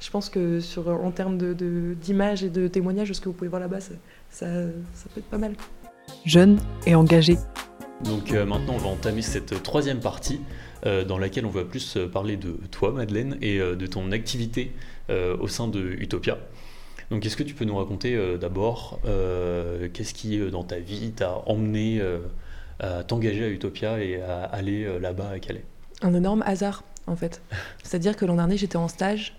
Je 0.00 0.10
pense 0.10 0.28
que 0.28 0.60
sur, 0.60 0.88
en 0.88 1.10
termes 1.10 1.38
de- 1.38 1.52
de- 1.54 1.94
d'images 2.00 2.44
et 2.44 2.50
de 2.50 2.68
témoignages, 2.68 3.12
ce 3.12 3.20
que 3.20 3.28
vous 3.28 3.34
pouvez 3.34 3.48
voir 3.48 3.60
là-bas, 3.60 3.80
ça, 3.80 3.94
ça, 4.30 4.46
ça 4.94 5.06
peut 5.12 5.20
être 5.20 5.28
pas 5.30 5.38
mal. 5.38 5.54
Jeune 6.24 6.58
et 6.86 6.94
engagé. 6.94 7.36
Donc 8.04 8.32
euh, 8.32 8.44
maintenant, 8.46 8.74
on 8.74 8.78
va 8.78 8.88
entamer 8.88 9.22
cette 9.22 9.60
troisième 9.62 9.98
partie 10.00 10.40
euh, 10.86 11.04
dans 11.04 11.18
laquelle 11.18 11.44
on 11.46 11.50
va 11.50 11.64
plus 11.64 11.96
euh, 11.96 12.06
parler 12.06 12.36
de 12.36 12.52
toi, 12.70 12.92
Madeleine, 12.92 13.36
et 13.42 13.58
euh, 13.58 13.74
de 13.74 13.86
ton 13.86 14.12
activité 14.12 14.72
euh, 15.10 15.36
au 15.38 15.48
sein 15.48 15.66
de 15.66 15.80
Utopia. 15.80 16.38
Donc, 17.10 17.24
est-ce 17.26 17.36
que 17.36 17.42
tu 17.42 17.54
peux 17.54 17.64
nous 17.64 17.76
raconter 17.76 18.14
euh, 18.14 18.36
d'abord 18.36 19.00
euh, 19.06 19.88
qu'est-ce 19.92 20.12
qui, 20.14 20.38
dans 20.50 20.62
ta 20.62 20.78
vie, 20.78 21.10
t'a 21.12 21.42
emmené 21.46 22.00
euh, 22.00 22.18
à 22.80 23.02
t'engager 23.02 23.44
à 23.44 23.48
Utopia 23.48 23.98
et 23.98 24.20
à 24.20 24.42
aller 24.44 24.84
euh, 24.84 25.00
là-bas 25.00 25.30
à 25.30 25.38
Calais? 25.40 25.64
Un 26.02 26.14
énorme 26.14 26.42
hasard 26.46 26.84
en 27.08 27.16
fait. 27.16 27.42
C'est-à-dire 27.82 28.14
que 28.14 28.24
l'an 28.26 28.36
dernier 28.36 28.56
j'étais 28.58 28.76
en 28.76 28.88
stage 28.88 29.37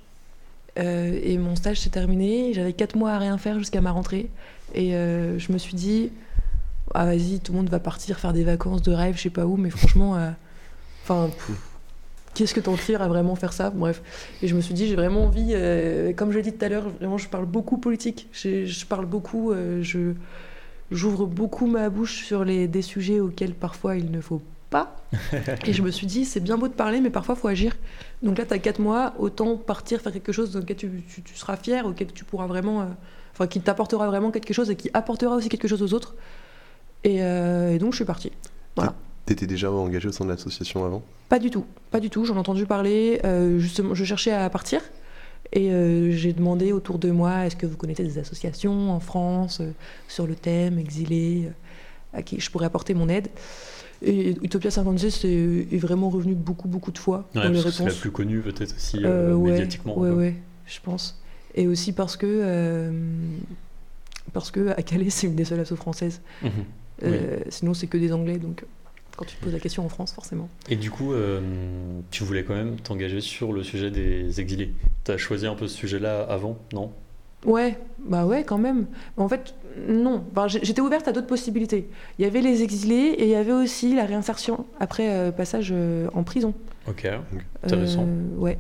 euh, 0.80 1.20
et 1.22 1.38
mon 1.38 1.56
stage 1.56 1.82
s'est 1.82 1.90
terminé, 1.90 2.54
j'avais 2.54 2.74
quatre 2.74 2.96
mois 2.96 3.12
à 3.12 3.18
rien 3.18 3.38
faire 3.38 3.60
jusqu'à 3.60 3.82
ma 3.82 3.92
rentrée. 3.92 4.30
Et 4.74 4.96
euh, 4.96 5.38
je 5.38 5.52
me 5.52 5.58
suis 5.58 5.76
dit 5.76 6.12
ah 6.94 7.06
vas-y 7.06 7.40
tout 7.40 7.52
le 7.52 7.60
monde 7.60 7.70
va 7.70 7.80
partir 7.80 8.20
faire 8.20 8.34
des 8.34 8.44
vacances 8.44 8.82
de 8.82 8.92
rêve 8.92 9.16
je 9.16 9.22
sais 9.22 9.30
pas 9.30 9.46
où 9.46 9.58
mais 9.58 9.70
franchement 9.70 10.16
euh, 10.16 10.32
enfin 11.04 11.30
qu'est-ce 12.34 12.56
que 12.56 12.60
t'en 12.60 12.76
tires 12.78 13.02
à 13.04 13.08
vraiment 13.08 13.36
faire 13.36 13.54
ça? 13.54 13.70
Bref. 13.70 14.02
Et 14.42 14.48
je 14.48 14.56
me 14.56 14.62
suis 14.62 14.74
dit 14.74 14.88
j'ai 14.88 14.96
vraiment 14.96 15.26
envie 15.26 15.54
comme 16.16 16.32
je 16.32 16.38
l'ai 16.38 16.44
dit 16.44 16.54
tout 16.54 16.66
à 16.66 16.70
l'heure 16.70 16.90
vraiment 16.90 17.18
je 17.18 17.28
parle 17.28 17.46
beaucoup 17.46 17.78
politique. 17.78 18.28
Je 18.34 18.86
parle 18.86 19.06
beaucoup 19.06 19.54
j'ouvre 20.92 21.26
beaucoup 21.28 21.68
ma 21.68 21.90
bouche 21.90 22.26
sur 22.26 22.44
les 22.44 22.68
des 22.68 22.82
sujets 22.82 23.20
auxquels 23.20 23.54
parfois 23.54 23.96
il 23.96 24.10
ne 24.12 24.22
faut 24.22 24.42
pas 24.70 24.96
et 25.66 25.74
je 25.74 25.82
me 25.82 25.90
suis 25.92 26.06
dit, 26.06 26.26
c'est 26.26 26.40
bien 26.40 26.58
beau 26.58 26.68
de 26.68 26.74
parler, 26.74 27.02
mais 27.02 27.10
parfois, 27.10 27.36
il 27.36 27.42
faut 27.42 27.48
agir. 27.48 27.76
Donc 28.22 28.38
là, 28.38 28.46
tu 28.46 28.54
as 28.54 28.60
4 28.60 28.80
mois, 28.80 29.14
autant 29.18 29.58
partir 29.58 30.00
faire 30.02 30.14
quelque 30.14 30.32
chose 30.32 30.52
dans 30.52 30.60
lequel 30.60 30.78
tu, 30.78 30.90
tu- 31.12 31.22
tu 31.24 31.36
seras 31.36 31.58
fier, 31.58 31.86
auquel 31.86 32.12
tu 32.14 32.24
pourras 32.24 32.48
vraiment. 32.48 32.82
euh, 32.82 32.86
Enfin, 33.34 33.48
qui 33.48 33.62
t'apportera 33.62 34.06
vraiment 34.08 34.32
quelque 34.32 34.54
chose 34.54 34.70
et 34.70 34.76
qui 34.76 34.90
apportera 34.94 35.36
aussi 35.36 35.48
quelque 35.50 35.68
chose 35.68 35.82
aux 35.82 35.94
autres. 35.94 36.16
Et, 37.06 37.24
euh, 37.24 37.72
et 37.74 37.78
donc, 37.80 37.94
je 37.94 37.98
suis 37.98 38.06
partie. 38.06 38.32
T'étais 39.26 39.46
déjà 39.48 39.72
engagé 39.72 40.08
au 40.10 40.12
sein 40.12 40.26
de 40.26 40.30
l'association 40.32 40.84
avant? 40.86 41.04
Pas 41.30 41.38
du 41.40 41.50
tout, 41.52 41.64
pas 41.92 42.00
du 42.00 42.10
tout. 42.10 42.26
J'en 42.26 42.36
ai 42.36 42.40
entendu 42.40 42.66
parler. 42.66 43.22
euh, 43.24 43.60
justement, 43.60 43.94
je 43.94 44.04
cherchais 44.04 44.32
à 44.32 44.50
partir. 44.50 44.82
Et 45.54 45.72
euh, 45.72 46.12
j'ai 46.12 46.34
demandé 46.34 46.72
autour 46.74 47.00
de 47.00 47.12
moi 47.12 47.46
est-ce 47.46 47.56
que 47.56 47.66
vous 47.66 47.78
connaissez 47.78 48.04
des 48.04 48.18
associations 48.18 48.92
en 48.92 49.00
France 49.00 49.62
euh, 49.62 49.72
sur 50.08 50.28
le 50.28 50.36
thème 50.36 50.78
exilé 50.80 51.46
euh, 51.48 52.18
à 52.18 52.22
qui 52.24 52.40
je 52.40 52.50
pourrais 52.52 52.66
apporter 52.66 52.94
mon 52.96 53.08
aide? 53.08 53.30
Et 54.02 54.36
Utopia 54.42 54.72
56 54.72 55.26
est, 55.26 55.28
est 55.74 55.78
vraiment 55.78 56.10
revenu 56.10 56.34
beaucoup, 56.34 56.68
beaucoup 56.68 56.92
de 56.92 56.98
fois 56.98 57.28
Ouais, 57.36 57.44
dans 57.44 57.50
les 57.50 57.62
c'est 57.62 57.84
la 57.84 57.92
plus 57.92 58.12
connue 58.12 58.40
peut-être 58.40 58.76
aussi 58.76 58.98
Euh, 59.04 59.32
euh, 59.32 59.36
ouais, 59.36 59.52
médiatiquement. 59.52 59.94
Quoi. 59.94 60.12
ouais, 60.12 60.36
je 60.66 60.80
pense. 60.82 61.22
Et 61.56 61.68
aussi 61.68 61.92
parce 61.94 62.16
que, 62.16 62.26
euh, 62.28 62.92
parce 64.34 64.52
que 64.52 64.70
à 64.70 64.82
Calais, 64.84 65.10
c'est 65.10 65.28
une 65.28 65.36
des 65.36 65.46
seules 65.46 65.60
assos 65.60 65.76
françaises. 65.76 66.22
Mhm. 66.44 66.52
Euh, 67.04 67.40
Sinon, 67.50 67.74
c'est 67.74 67.88
que 67.88 67.98
des 67.98 68.14
Anglais. 68.14 68.38
Donc, 68.38 68.64
quand 69.18 69.26
tu 69.26 69.36
te 69.36 69.44
poses 69.44 69.54
la 69.54 69.60
question 69.60 69.86
en 69.86 69.90
France, 69.90 70.14
forcément. 70.14 70.48
Et 70.70 70.76
du 70.78 70.92
coup, 70.92 71.12
euh, 71.14 71.42
tu 72.12 72.24
voulais 72.24 72.44
quand 72.44 72.56
même 72.56 72.78
t'engager 72.78 73.20
sur 73.22 73.52
le 73.52 73.64
sujet 73.64 73.92
des 73.92 74.40
exilés. 74.40 74.72
T'as 75.04 75.18
choisi 75.18 75.46
un 75.46 75.56
peu 75.56 75.68
ce 75.68 75.76
sujet-là 75.76 76.22
avant, 76.22 76.58
non? 76.74 76.92
Ouais, 77.46 77.78
bah 78.06 78.26
ouais, 78.26 78.44
quand 78.44 78.58
même. 78.58 78.88
En 79.18 79.30
fait, 79.30 79.54
non. 79.88 80.24
Enfin, 80.32 80.48
J'étais 80.48 80.82
ouverte 80.82 81.08
à 81.08 81.12
d'autres 81.14 81.28
possibilités. 81.28 81.88
Il 82.18 82.24
y 82.24 82.26
avait 82.26 82.42
les 82.42 82.64
exilés 82.64 83.16
et 83.18 83.24
il 83.24 83.30
y 83.30 83.36
avait 83.36 83.54
aussi 83.54 83.96
la 83.96 84.06
réinsertion 84.06 84.66
après 84.80 85.10
euh, 85.10 85.32
passage 85.32 85.70
euh, 85.72 86.10
en 86.14 86.24
prison. 86.24 86.54
Ok, 86.88 87.08
intéressant. 87.64 88.06
Euh, 88.08 88.38
ouais. 88.38 88.58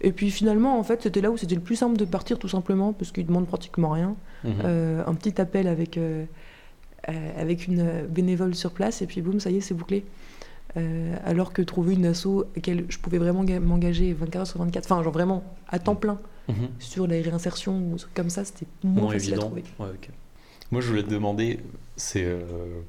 Et 0.00 0.12
puis 0.12 0.30
finalement, 0.30 0.78
en 0.78 0.82
fait, 0.84 1.02
c'était 1.02 1.20
là 1.20 1.30
où 1.30 1.36
c'était 1.36 1.54
le 1.56 1.60
plus 1.60 1.76
simple 1.76 1.96
de 1.98 2.04
partir, 2.04 2.38
tout 2.38 2.48
simplement, 2.48 2.92
parce 2.92 3.10
qu'ils 3.12 3.26
demandent 3.26 3.48
pratiquement 3.48 3.90
rien. 3.90 4.14
Mhm. 4.44 4.52
Un 5.06 5.14
petit 5.14 5.40
appel 5.40 5.66
avec, 5.66 5.98
avec 7.36 7.66
une 7.66 8.06
bénévole 8.08 8.54
sur 8.54 8.70
place, 8.70 9.02
et 9.02 9.06
puis 9.06 9.22
boum, 9.22 9.40
ça 9.40 9.50
y 9.50 9.56
est, 9.56 9.60
c'est 9.60 9.74
bouclé. 9.74 10.04
Alors 11.26 11.52
que 11.52 11.62
trouver 11.62 11.94
une 11.94 12.06
asso 12.06 12.26
à 12.26 12.44
laquelle 12.56 12.84
je 12.88 12.98
pouvais 12.98 13.18
vraiment 13.18 13.42
ga- 13.42 13.58
m'engager 13.58 14.12
24 14.12 14.36
heures 14.40 14.46
sur 14.46 14.58
24, 14.60 14.84
enfin, 14.92 15.02
genre 15.02 15.12
vraiment 15.12 15.42
à 15.68 15.80
temps 15.80 15.96
plein 15.96 16.18
Mhm. 16.48 16.68
sur 16.78 17.06
la 17.06 17.16
réinsertion 17.16 17.76
ou 17.92 17.96
comme 18.14 18.30
ça, 18.30 18.44
c'était 18.44 18.66
moins, 18.82 19.02
Moins 19.04 19.12
facile 19.12 19.32
à 19.32 19.36
évident. 19.36 19.46
trouver. 19.48 19.64
Ouais, 19.78 19.86
ok. 19.94 20.08
Moi, 20.70 20.82
je 20.82 20.88
voulais 20.88 21.02
te 21.02 21.08
demander, 21.08 21.60
c'est 21.96 22.24
euh, 22.26 22.40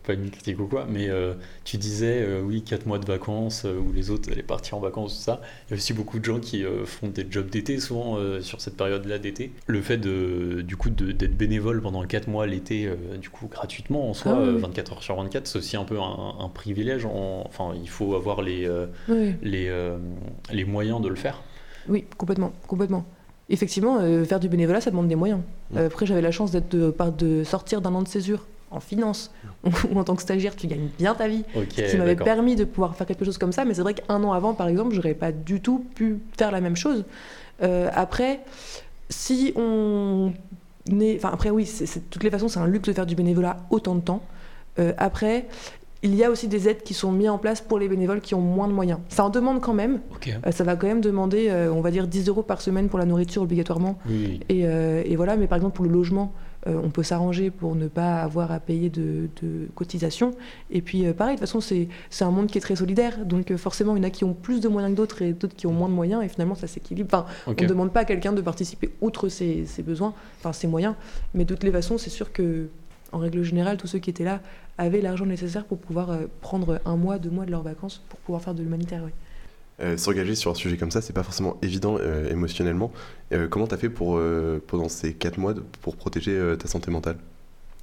pas 0.06 0.12
une 0.12 0.30
critique 0.30 0.60
ou 0.60 0.68
quoi, 0.68 0.86
mais 0.90 1.08
euh, 1.10 1.34
tu 1.64 1.78
disais, 1.78 2.22
euh, 2.24 2.42
oui, 2.42 2.62
4 2.62 2.86
mois 2.86 3.00
de 3.00 3.06
vacances, 3.06 3.64
euh, 3.64 3.78
où 3.80 3.94
les 3.94 4.10
autres 4.12 4.30
allaient 4.30 4.44
partir 4.44 4.76
en 4.78 4.82
vacances, 4.82 5.16
tout 5.16 5.22
ça. 5.24 5.40
Il 5.68 5.72
y 5.72 5.74
a 5.74 5.78
aussi 5.78 5.94
beaucoup 5.94 6.20
de 6.20 6.26
gens 6.26 6.42
qui 6.42 6.66
font 6.86 7.08
des 7.08 7.26
jobs 7.30 7.50
d'été, 7.50 7.80
souvent 7.80 8.18
sur 8.42 8.60
cette 8.60 8.76
période-là 8.76 9.18
d'été. 9.18 9.54
Le 9.68 9.82
fait 9.82 9.98
de, 9.98 10.62
du 10.62 10.76
coup, 10.76 10.90
d'être 10.90 11.38
bénévole 11.38 11.82
pendant 11.82 12.04
4 12.06 12.28
mois 12.28 12.46
l'été, 12.48 12.90
du 13.22 13.30
coup, 13.30 13.48
gratuitement 13.48 14.10
en 14.10 14.14
soi, 14.14 14.34
Ah 14.36 14.42
oui. 14.42 14.48
euh, 14.50 14.58
24 14.58 14.92
heures 14.94 15.04
sur 15.04 15.16
24, 15.16 15.48
c'est 15.48 15.58
aussi 15.60 15.78
un 15.78 15.86
peu 15.86 16.00
un, 16.02 16.36
un 16.38 16.50
privilège. 16.50 17.06
en- 17.06 17.44
Enfin, 17.48 17.72
il 17.82 17.88
faut 17.90 18.14
avoir 18.16 18.42
les, 18.42 18.70
Oui, 19.08 19.36
les, 19.42 19.72
les 20.52 20.66
moyens 20.66 21.00
de 21.02 21.08
le 21.08 21.16
faire. 21.16 21.42
oui, 21.88 22.04
complètement, 22.18 22.52
complètement. 22.68 23.06
Effectivement, 23.50 23.98
euh, 24.00 24.26
faire 24.26 24.40
du 24.40 24.48
bénévolat, 24.48 24.80
ça 24.80 24.92
demande 24.92 25.08
des 25.08 25.16
moyens. 25.16 25.42
Euh, 25.76 25.88
après, 25.88 26.06
j'avais 26.06 26.22
la 26.22 26.32
chance 26.32 26.52
d'être 26.52 26.70
de, 26.70 27.44
sortir 27.44 27.82
d'un 27.82 27.94
an 27.96 28.02
de 28.04 28.08
césure 28.08 28.46
en 28.72 28.80
finance, 28.80 29.32
où 29.64 29.98
en 29.98 30.04
tant 30.04 30.16
que 30.16 30.22
stagiaire, 30.22 30.56
tu 30.56 30.68
gagnes 30.68 30.90
bien 31.00 31.16
ta 31.16 31.28
vie. 31.28 31.44
Ok, 31.56 31.68
qui 31.68 31.98
m'avait 31.98 32.16
permis 32.16 32.56
de 32.56 32.64
pouvoir 32.64 32.96
faire 32.96 33.08
quelque 33.08 33.26
chose 33.26 33.40
comme 33.40 33.52
ça. 33.52 33.66
Mais 33.66 33.74
c'est 33.74 33.82
vrai 33.82 33.96
qu'un 33.96 34.24
an 34.24 34.34
avant, 34.34 34.54
par 34.54 34.68
exemple, 34.68 34.94
j'aurais 34.94 35.16
pas 35.16 35.32
du 35.32 35.62
tout 35.62 35.84
pu 35.96 36.20
faire 36.38 36.52
la 36.52 36.62
même 36.62 36.76
chose. 36.76 37.06
Euh, 37.64 37.90
après, 37.94 38.42
si 39.10 39.52
on 39.56 40.32
est, 41.00 41.18
enfin 41.18 41.32
après 41.34 41.50
oui, 41.50 41.66
c'est- 41.66 41.98
de 41.98 42.04
toutes 42.10 42.24
les 42.24 42.30
façons, 42.30 42.48
c'est 42.48 42.60
un 42.60 42.68
luxe 42.68 42.88
de 42.88 42.94
faire 42.94 43.06
du 43.08 43.16
bénévolat 43.16 43.58
autant 43.72 43.96
de 43.96 44.02
temps. 44.02 44.22
Euh, 44.78 44.94
après, 44.98 45.48
il 46.02 46.16
y 46.16 46.24
a 46.24 46.32
aussi 46.32 46.48
des 46.48 46.70
aides 46.70 46.84
qui 46.84 46.94
sont 46.94 47.12
mises 47.12 47.30
en 47.30 47.38
place 47.38 47.60
pour 47.62 47.78
les 47.78 47.90
bénévoles 47.90 48.22
qui 48.22 48.34
ont 48.34 48.42
moins 48.42 48.68
de 48.68 48.74
moyens. 48.74 49.00
Ça 49.10 49.26
en 49.26 49.30
demande 49.30 49.60
quand 49.60 49.74
même. 49.74 50.00
Euh, 50.28 50.52
ça 50.52 50.64
va 50.64 50.76
quand 50.76 50.88
même 50.88 51.02
demander, 51.02 51.48
euh, 51.50 51.72
on 51.74 51.82
va 51.82 51.92
dire, 51.92 52.08
10 52.08 52.30
euros 52.30 52.44
par 52.44 52.62
semaine 52.62 52.88
pour 52.88 53.00
la 53.00 53.06
nourriture 53.06 53.42
obligatoirement. 53.42 54.00
oui. 54.08 54.40
Et, 54.48 54.66
euh, 54.66 55.04
et 55.06 55.16
voilà, 55.16 55.36
mais 55.36 55.48
par 55.48 55.58
exemple 55.58 55.76
pour 55.76 55.86
le 55.86 55.92
logement, 55.92 56.34
on 56.66 56.90
peut 56.90 57.04
s'arranger 57.04 57.52
pour 57.52 57.74
ne 57.76 57.88
pas 57.88 58.22
avoir 58.22 58.52
à 58.52 58.60
payer 58.60 58.90
de, 58.90 59.30
de 59.42 59.70
cotisations. 59.76 60.32
Et 60.70 60.82
puis 60.82 61.04
pareil, 61.14 61.36
de 61.36 61.40
toute 61.40 61.48
façon, 61.50 61.62
c'est 61.62 62.24
un 62.24 62.32
monde 62.32 62.48
qui 62.48 62.58
est 62.58 62.62
très 62.62 62.76
solidaire. 62.76 63.26
Donc 63.26 63.56
forcément, 63.56 63.96
il 63.96 64.04
y 64.04 64.06
en 64.06 64.08
a 64.08 64.10
qui 64.10 64.26
ont 64.26 64.34
plus 64.34 64.60
de 64.60 64.68
moyens 64.68 64.94
que 64.94 64.98
d'autres 64.98 65.22
et 65.22 65.32
d'autres 65.32 65.56
qui 65.56 65.68
ont 65.68 65.72
moins 65.72 65.88
de 65.88 65.94
moyens. 65.94 66.22
Et 66.22 66.28
finalement, 66.28 66.56
ça 66.56 66.68
s'équilibre. 66.68 67.08
Enfin, 67.14 67.26
on 67.48 67.52
ne 67.52 67.66
demande 67.68 67.94
pas 67.94 68.02
à 68.02 68.06
quelqu'un 68.06 68.34
de 68.34 68.42
participer 68.42 68.90
outre 69.00 69.30
ses, 69.30 69.66
ses 69.66 69.84
besoins, 69.84 70.14
enfin 70.38 70.52
ses 70.52 70.68
moyens. 70.68 70.96
Mais 71.34 71.46
de 71.46 71.54
toutes 71.54 71.64
les 71.64 71.72
façons, 71.72 71.98
c'est 71.98 72.10
sûr 72.10 72.34
que, 72.34 72.68
en 73.12 73.20
règle 73.20 73.44
générale, 73.44 73.78
tous 73.78 73.88
ceux 73.88 74.00
qui 74.00 74.10
étaient 74.10 74.24
là 74.24 74.42
avaient 74.78 75.02
l'argent 75.02 75.26
nécessaire 75.26 75.66
pour 75.66 75.78
pouvoir 75.78 76.12
euh, 76.12 76.26
prendre 76.42 76.80
un 76.86 76.96
mois, 76.96 77.18
deux 77.20 77.30
mois 77.30 77.46
de 77.46 77.52
leurs 77.52 77.64
vacances 77.64 78.02
pour 78.10 78.20
pouvoir 78.20 78.42
faire 78.42 78.54
de 78.54 78.62
l'humanitaire. 78.62 79.04
Euh, 79.82 79.98
S'engager 79.98 80.36
sur 80.36 80.52
un 80.52 80.56
sujet 80.56 80.78
comme 80.78 80.92
ça, 80.92 81.02
c'est 81.02 81.14
pas 81.14 81.24
forcément 81.24 81.58
évident 81.62 81.98
euh, 82.00 82.30
émotionnellement. 82.30 82.92
Euh, 83.32 83.48
comment 83.48 83.68
t'as 83.68 83.78
fait 83.78 83.90
pour, 83.90 84.20
pendant 84.68 84.90
ces 84.90 85.14
4 85.14 85.38
mois 85.38 85.54
de- 85.54 85.64
pour 85.82 85.96
protéger 85.96 86.38
ta 86.60 86.68
santé 86.68 86.92
mentale? 86.92 87.18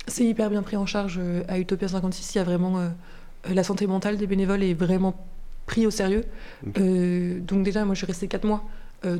C'est 0.09 0.25
hyper 0.25 0.51
bien 0.51 0.63
pris 0.63 0.77
en 0.77 0.87
charge 0.87 1.21
à 1.49 1.59
Utopia 1.59 1.89
56. 1.89 2.35
Il 2.35 2.39
y 2.39 2.41
a 2.41 2.45
vraiment 2.45 2.91
la 3.49 3.65
santé 3.65 3.87
mentale 3.87 4.17
des 4.19 4.27
bénévoles 4.27 4.63
est 4.63 4.75
vraiment 4.75 5.17
pris 5.67 5.87
au 5.87 5.91
sérieux. 5.91 6.25
Donc 6.65 7.63
déjà, 7.65 7.85
moi, 7.85 7.95
je 7.95 7.99
suis 7.99 8.07
restée 8.07 8.29
4 8.29 8.45
mois. 8.47 8.63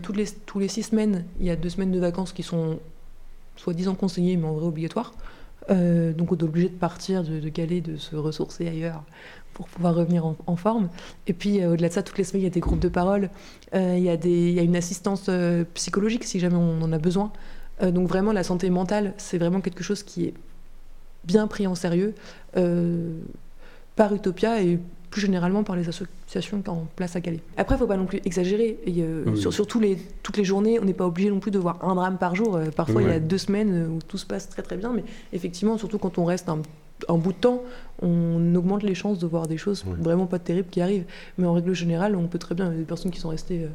Toutes 0.03 0.17
les, 0.17 0.27
tous 0.47 0.59
les 0.59 0.69
6 0.69 0.85
semaines, 0.85 1.25
il 1.41 1.47
y 1.47 1.51
a 1.51 1.57
2 1.57 1.69
semaines 1.71 1.91
de 1.93 1.99
vacances 1.99 2.33
qui 2.33 2.43
sont 2.43 2.79
soi-disant 3.57 3.95
conseillées, 3.95 4.37
mais 4.37 4.47
en 4.47 4.53
vrai 4.55 4.67
obligatoires. 4.67 5.13
Euh, 5.71 6.13
donc 6.13 6.33
on 6.33 6.37
est 6.37 6.43
obligé 6.43 6.69
de 6.69 6.75
partir, 6.75 7.23
de, 7.25 7.41
de 7.41 7.81
de 7.81 7.97
se 7.97 8.15
ressourcer 8.17 8.69
ailleurs 8.69 9.03
pour 9.55 9.69
pouvoir 9.69 9.95
revenir 9.95 10.27
en, 10.27 10.57
forme. 10.57 10.89
Et 11.27 11.33
puis 11.33 11.63
euh, 11.63 11.73
au-delà 11.73 11.89
de 11.89 11.95
ça, 11.95 12.03
toutes 12.03 12.19
les 12.19 12.25
semaines, 12.25 12.43
il 12.43 12.45
y 12.45 12.49
a 12.49 12.51
des 12.51 12.61
groupes 12.61 12.81
de 12.81 12.89
parole, 12.89 13.31
Euh, 13.75 13.95
il, 13.97 14.05
y 14.05 14.59
a 14.59 14.63
une 14.63 14.77
assistance 14.77 15.31
psychologique 15.75 16.25
si 16.25 16.39
jamais 16.41 16.57
on 16.57 16.83
en 16.83 16.93
a 16.93 16.99
besoin. 16.99 17.33
Donc 17.83 18.09
vraiment, 18.09 18.33
la 18.33 18.43
santé 18.43 18.71
mentale, 18.71 19.13
c'est 19.19 19.37
vraiment 19.37 19.61
quelque 19.61 19.83
chose 19.83 20.03
qui 20.03 20.25
est 20.25 20.35
bien 21.25 21.47
pris 21.47 21.67
en 21.67 21.75
sérieux 21.75 22.15
par 23.97 24.15
Utopia 24.15 24.63
plus 25.17 25.23
généralement 25.23 25.63
par 25.65 25.77
les 25.77 25.89
associations 25.89 26.63
en 26.67 26.87
place 26.95 27.17
à 27.17 27.23
Calais. 27.23 27.41
Après, 27.57 27.75
il 27.75 27.79
ne 27.79 27.81
faut 27.81 27.87
pas 27.87 27.97
non 27.97 28.05
plus 28.05 28.21
exagérer. 28.27 28.79
Et, 28.85 28.97
euh, 28.99 29.25
Oui. 29.27 29.41
sur, 29.41 29.51
sur 29.51 29.67
tous 29.67 29.81
les, 29.81 29.97
toutes 30.23 30.37
les 30.37 30.45
journées, 30.45 30.79
on 30.79 30.85
n'est 30.85 30.93
pas 30.93 31.07
obligé 31.07 31.31
non 31.31 31.41
plus 31.41 31.51
de 31.51 31.59
voir 31.59 31.83
un 31.83 31.95
drame 31.95 32.19
par 32.19 32.35
jour. 32.35 32.57
Euh, 32.57 32.67
parfois, 32.67 33.01
il 33.01 33.09
y 33.09 33.13
a 33.13 33.19
deux 33.19 33.39
semaines 33.39 33.73
euh, 33.73 33.89
où 33.89 33.99
tout 34.07 34.19
se 34.19 34.27
passe 34.27 34.51
très 34.51 34.61
très 34.61 34.77
bien, 34.77 34.93
mais 34.93 35.05
effectivement, 35.33 35.79
surtout 35.79 35.97
quand 35.97 36.19
on 36.19 36.27
reste 36.27 36.51
un, 36.51 36.59
bout 37.17 37.33
de 37.33 37.39
temps, 37.39 37.63
on 38.03 38.55
augmente 38.55 38.83
les 38.83 38.95
chances 38.95 39.19
de 39.19 39.27
voir 39.27 39.47
des 39.47 39.57
choses 39.57 39.87
vraiment 39.87 40.27
pas 40.27 40.39
terribles 40.39 40.69
qui 40.69 40.83
arrivent. 40.83 41.07
Mais 41.39 41.47
en 41.47 41.55
règle 41.55 41.73
générale, 41.73 42.15
on 42.15 42.27
peut 42.27 42.39
très 42.39 42.55
bien, 42.55 42.67
il 42.67 42.73
y 42.73 42.77
a 42.77 42.79
des 42.81 42.85
personnes 42.85 43.11
qui 43.11 43.21
sont 43.21 43.31
restées 43.31 43.65
euh, 43.65 43.69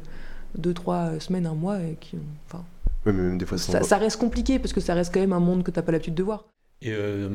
deux, 0.56 0.74
trois 0.74 1.18
semaines, 1.18 1.46
un 1.46 1.54
mois, 1.54 1.80
et 1.80 1.96
qui, 2.00 2.14
ont- 2.14 2.20
enfin, 2.46 2.62
Ouais, 3.04 3.12
mais 3.12 3.22
même 3.22 3.38
des 3.38 3.46
fois, 3.46 3.58
ça, 3.58 3.82
ça 3.82 3.96
reste 3.96 4.20
compliqué 4.20 4.60
parce 4.60 4.72
que 4.72 4.80
ça 4.80 4.94
reste 4.94 5.12
quand 5.12 5.18
même 5.18 5.32
un 5.32 5.40
monde 5.40 5.64
que 5.64 5.72
tu 5.72 5.78
n'as 5.80 5.82
pas 5.82 5.90
l'habitude 5.90 6.14
de 6.14 6.22
voir. 6.22 6.44
Et 6.84 6.90
euh, 6.90 7.28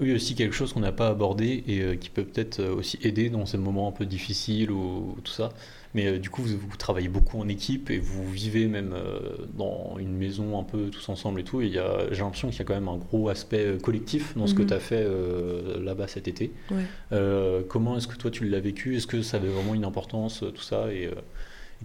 oui, 0.00 0.14
aussi 0.14 0.34
quelque 0.34 0.54
chose 0.54 0.72
qu'on 0.72 0.80
n'a 0.80 0.92
pas 0.92 1.08
abordé 1.08 1.62
et 1.66 1.82
euh, 1.82 1.96
qui 1.96 2.08
peut 2.08 2.24
peut-être 2.24 2.60
euh, 2.60 2.74
aussi 2.74 2.98
aider 3.02 3.28
dans 3.28 3.44
ces 3.44 3.58
moments 3.58 3.88
un 3.88 3.92
peu 3.92 4.06
difficiles 4.06 4.70
ou, 4.70 5.16
tout 5.22 5.32
ça. 5.32 5.50
Mais 5.92 6.06
euh, 6.06 6.18
du 6.18 6.30
coup, 6.30 6.42
vous, 6.42 6.56
vous 6.56 6.76
travaillez 6.78 7.08
beaucoup 7.08 7.38
en 7.38 7.48
équipe 7.48 7.90
et 7.90 7.98
vous 7.98 8.30
vivez 8.30 8.66
même 8.68 8.94
euh, 8.94 9.18
dans 9.58 9.96
une 9.98 10.16
maison 10.16 10.58
un 10.58 10.62
peu 10.62 10.88
tous 10.88 11.08
ensemble 11.10 11.40
et 11.40 11.44
tout. 11.44 11.60
Et 11.60 11.76
a- 11.78 12.06
j'ai 12.10 12.20
l'impression 12.22 12.48
qu'il 12.48 12.58
y 12.58 12.62
a 12.62 12.64
quand 12.64 12.74
même 12.74 12.88
un 12.88 12.96
gros 12.96 13.28
aspect 13.28 13.66
euh, 13.66 13.78
collectif 13.78 14.34
dans 14.36 14.46
ce 14.46 14.54
que 14.54 14.62
Mhm. 14.62 14.68
tu 14.68 14.74
as 14.74 14.80
fait 14.80 15.04
euh, 15.06 15.82
là-bas 15.84 16.08
cet 16.08 16.26
été. 16.26 16.52
Ouais. 16.70 16.84
Euh, 17.12 17.62
comment 17.68 17.98
est-ce 17.98 18.08
que 18.08 18.16
toi 18.16 18.30
tu 18.30 18.48
l'as 18.48 18.60
vécu? 18.60 18.96
Est-ce 18.96 19.06
que 19.06 19.20
ça 19.20 19.36
avait 19.36 19.48
vraiment 19.48 19.74
une 19.74 19.84
importance, 19.84 20.42
euh, 20.42 20.50
tout 20.50 20.62
ça? 20.62 20.90
Et, 20.92 21.06
euh, 21.06 21.14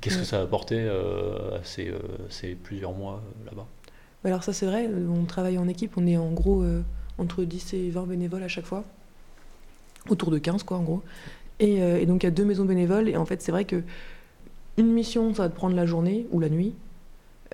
qu'est-ce 0.02 0.16
Ouais. 0.16 0.22
que 0.22 0.28
ça 0.28 0.42
euh, 0.72 1.58
à 1.58 1.64
ces, 1.64 1.90
euh, 1.90 2.00
ces 2.30 2.56
plusieurs 2.56 2.94
mois 2.94 3.24
euh, 3.26 3.46
là-bas? 3.50 3.68
Alors 4.26 4.44
ça 4.44 4.54
c'est 4.54 4.66
vrai, 4.66 4.88
euh, 4.88 5.08
on 5.08 5.26
travaille 5.26 5.60
en 5.60 5.68
équipe, 5.68 5.94
on 5.98 6.08
est 6.08 6.18
en 6.18 6.32
gros 6.32 6.64
euh, 6.64 6.82
entre 7.20 7.44
10 7.44 7.76
et 7.76 7.90
20 7.92 8.08
bénévoles 8.08 8.42
à 8.42 8.48
chaque 8.48 8.66
fois. 8.66 8.84
Autour 10.10 10.32
de 10.32 10.40
15 10.40 10.64
quoi 10.64 10.78
en 10.78 10.84
gros. 10.84 11.04
Et, 11.60 11.84
euh, 11.84 12.00
et 12.00 12.08
donc 12.08 12.24
il 12.24 12.26
y 12.26 12.28
a 12.28 12.32
deux 12.32 12.44
maisons 12.44 12.66
bénévoles 12.66 13.08
et 13.08 13.18
en 13.18 13.26
fait 13.26 13.44
c'est 13.44 13.52
vrai 13.52 13.66
que 13.66 13.84
une 14.78 14.92
mission 14.92 15.34
ça 15.36 15.44
va 15.44 15.50
te 15.50 15.56
prendre 15.56 15.76
la 15.76 15.86
journée 15.86 16.26
ou 16.32 16.40
la 16.40 16.50
nuit. 16.50 16.74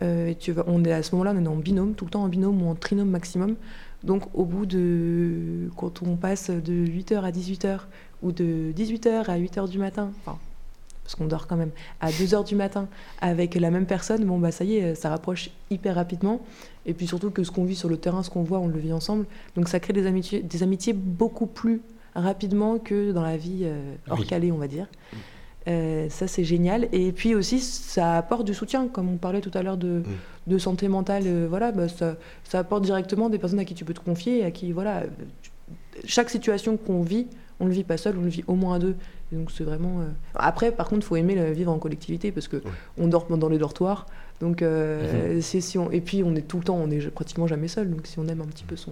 Et 0.01 0.35
tu 0.39 0.51
vas, 0.51 0.63
on 0.65 0.83
est 0.83 0.91
à 0.91 1.03
ce 1.03 1.11
moment-là 1.11 1.33
on 1.37 1.45
est 1.45 1.47
en 1.47 1.57
binôme, 1.57 1.93
tout 1.93 2.05
le 2.05 2.11
temps 2.11 2.23
en 2.23 2.27
binôme 2.27 2.63
ou 2.63 2.69
en 2.69 2.73
trinôme 2.73 3.09
maximum. 3.09 3.55
Donc 4.03 4.23
au 4.33 4.45
bout 4.45 4.65
de... 4.65 5.69
quand 5.77 6.01
on 6.01 6.15
passe 6.15 6.49
de 6.49 6.73
8h 6.73 7.21
à 7.21 7.29
18h 7.29 7.81
ou 8.23 8.31
de 8.31 8.73
18h 8.75 9.25
à 9.25 9.37
8h 9.37 9.69
du 9.69 9.77
matin, 9.77 10.09
enfin 10.25 10.39
parce 11.03 11.15
qu'on 11.15 11.25
dort 11.25 11.47
quand 11.47 11.57
même, 11.57 11.71
à 11.99 12.09
2h 12.11 12.45
du 12.45 12.55
matin 12.55 12.87
avec 13.21 13.55
la 13.55 13.71
même 13.71 13.85
personne, 13.85 14.23
bon 14.25 14.37
bah 14.39 14.51
ça 14.51 14.63
y 14.63 14.75
est, 14.77 14.95
ça 14.95 15.09
rapproche 15.09 15.49
hyper 15.69 15.95
rapidement. 15.95 16.41
Et 16.85 16.93
puis 16.93 17.07
surtout 17.07 17.31
que 17.31 17.43
ce 17.43 17.51
qu'on 17.51 17.65
vit 17.65 17.75
sur 17.75 17.89
le 17.89 17.97
terrain, 17.97 18.23
ce 18.23 18.29
qu'on 18.29 18.43
voit, 18.43 18.59
on 18.59 18.67
le 18.67 18.79
vit 18.79 18.93
ensemble. 18.93 19.25
Donc 19.55 19.67
ça 19.67 19.79
crée 19.79 19.93
des 19.93 20.05
amitiés, 20.07 20.41
des 20.41 20.63
amitiés 20.63 20.93
beaucoup 20.93 21.45
plus 21.47 21.81
rapidement 22.15 22.77
que 22.77 23.11
dans 23.11 23.21
la 23.21 23.37
vie 23.37 23.61
euh, 23.63 23.93
hors 24.09 24.19
Oui. 24.19 24.27
calée, 24.27 24.51
on 24.51 24.57
va 24.57 24.67
dire. 24.67 24.87
Euh, 25.67 26.09
ça 26.09 26.27
c'est 26.27 26.43
génial. 26.43 26.87
Et 26.91 27.11
puis 27.11 27.35
aussi, 27.35 27.59
ça 27.59 28.17
apporte 28.17 28.45
du 28.45 28.53
soutien, 28.53 28.87
comme 28.87 29.09
on 29.11 29.17
parlait 29.17 29.41
tout 29.41 29.51
à 29.53 29.61
l'heure 29.61 29.77
de, 29.77 30.01
de 30.47 30.57
santé 30.57 30.87
mentale. 30.87 31.23
euh, 31.27 31.45
voilà, 31.49 31.71
bah, 31.71 31.87
ça, 31.87 32.15
ça 32.43 32.59
apporte 32.59 32.83
directement 32.83 33.29
des 33.29 33.37
personnes 33.37 33.59
à 33.59 33.65
qui 33.65 33.75
tu 33.75 33.85
peux 33.85 33.93
te 33.93 33.99
confier, 33.99 34.43
à 34.43 34.49
qui 34.51 34.71
voilà, 34.71 35.01
euh, 35.01 35.07
tu- 35.41 35.51
chaque 36.05 36.29
situation 36.31 36.77
qu'on 36.77 37.01
vit, 37.03 37.27
on 37.59 37.65
le 37.67 37.73
vit 37.73 37.83
pas 37.83 37.97
seul, 37.97 38.17
on 38.17 38.21
le 38.23 38.29
vit 38.29 38.43
au 38.47 38.55
moins 38.55 38.75
à 38.75 38.79
deux. 38.79 38.95
Et 39.31 39.35
donc 39.35 39.51
c'est 39.51 39.63
vraiment. 39.63 40.01
euh, 40.01 40.05
Après, 40.35 40.71
par 40.71 40.87
contre, 40.89 41.05
il 41.05 41.07
faut 41.07 41.15
aimer 41.15 41.35
le 41.35 41.51
vivre 41.51 41.71
en 41.71 41.79
collectivité 41.79 42.31
parce 42.31 42.47
que 42.47 42.61
on 42.97 43.07
dort 43.07 43.25
dans 43.37 43.49
les 43.49 43.57
dortoirs. 43.57 44.05
Donc, 44.41 44.61
euh, 44.61 45.39
c'est- 45.41 45.61
si 45.61 45.77
on... 45.77 45.89
et 45.91 46.01
puis 46.01 46.23
on 46.23 46.35
est 46.35 46.41
tout 46.41 46.57
le 46.57 46.63
temps, 46.63 46.75
on 46.77 46.89
est 46.91 47.09
pratiquement 47.11 47.47
jamais 47.47 47.67
seul. 47.67 47.89
Donc 47.89 48.07
si 48.07 48.19
on 48.19 48.27
aime 48.27 48.41
un 48.41 48.45
petit 48.47 48.63
peu 48.65 48.75
son, 48.75 48.91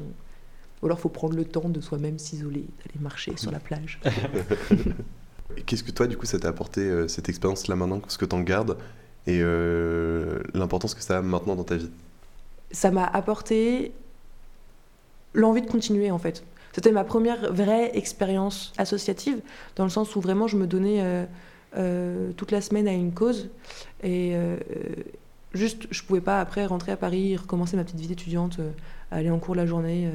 ou 0.82 0.86
alors 0.86 1.00
faut 1.00 1.10
prendre 1.10 1.36
le 1.36 1.44
temps 1.46 1.68
de 1.70 1.82
soi-même 1.82 2.18
s'isoler, 2.20 2.62
d'aller 2.80 3.00
marcher 3.02 3.36
sur 3.36 3.52
la 3.52 3.60
plage. 3.60 4.00
Qu'est-ce 5.66 5.84
que 5.84 5.92
toi, 5.92 6.08
du 6.08 6.16
coup, 6.16 6.26
ça 6.26 6.40
t'a 6.40 6.48
apporté 6.50 6.82
euh, 6.82 7.08
cette 7.08 7.28
expérience-là 7.30 7.76
maintenant 7.76 8.02
Ce 8.08 8.18
que 8.18 8.26
t'en 8.26 8.42
gardes 8.42 8.78
et 9.28 9.40
euh, 9.42 10.40
l'importance 10.54 10.96
que 10.96 11.02
ça 11.02 11.18
a 11.18 11.22
maintenant 11.22 11.56
dans 11.56 11.64
ta 11.64 11.76
vie? 11.76 11.90
Ça 12.72 12.92
m'a 12.92 13.06
apporté 13.06 13.92
l'envie 15.34 15.62
de 15.62 15.68
continuer 15.68 16.12
en 16.12 16.20
fait. 16.20 16.44
C'était 16.74 16.92
ma 16.92 17.04
première 17.04 17.52
vraie 17.52 17.96
expérience 17.98 18.74
associative, 18.78 19.42
dans 19.76 19.84
le 19.84 19.90
sens 19.90 20.16
où 20.16 20.22
vraiment 20.22 20.48
je 20.48 20.56
me 20.56 20.68
donnais 20.68 21.02
euh, 21.02 21.26
euh, 21.78 22.32
toute 22.34 22.52
la 22.52 22.62
semaine 22.62 22.88
à 22.88 22.94
une 22.94 23.12
cause. 23.12 23.50
Et, 24.04 24.32
euh, 24.34 24.58
juste, 25.54 25.88
je 25.90 26.04
pouvais 26.04 26.22
pas 26.22 26.40
après 26.40 26.66
rentrer 26.66 26.92
à 26.92 26.98
Paris, 26.98 27.36
recommencer 27.36 27.76
ma 27.76 27.84
petite 27.84 28.00
vie 28.00 28.08
d'étudiante, 28.08 28.60
aller 29.12 29.32
en 29.32 29.40
cours 29.40 29.56
la 29.56 29.66
journée, 29.66 30.10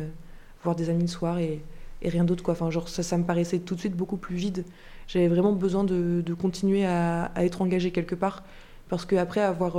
voir 0.63 0.77
des 0.77 0.91
amis 0.91 1.03
le 1.03 1.09
soir 1.09 1.39
et, 1.39 1.61
rien 2.05 2.25
d'autre. 2.25 2.45
Enfin, 2.51 2.69
ça, 2.87 3.03
ça 3.03 3.17
me 3.17 3.25
paraissait 3.25 3.61
tout 3.61 3.75
de 3.75 3.81
suite 3.81 3.97
beaucoup 3.97 4.19
plus 4.19 4.37
vide. 4.37 4.65
J'avais 5.09 5.29
vraiment 5.29 5.53
besoin 5.53 5.85
de, 5.85 6.35
continuer 6.35 6.87
à, 6.87 7.33
être 7.37 7.63
engagée 7.63 7.91
quelque 7.91 8.15
part. 8.15 8.45
Parce 8.89 9.07
qu'après 9.07 9.41
avoir 9.41 9.79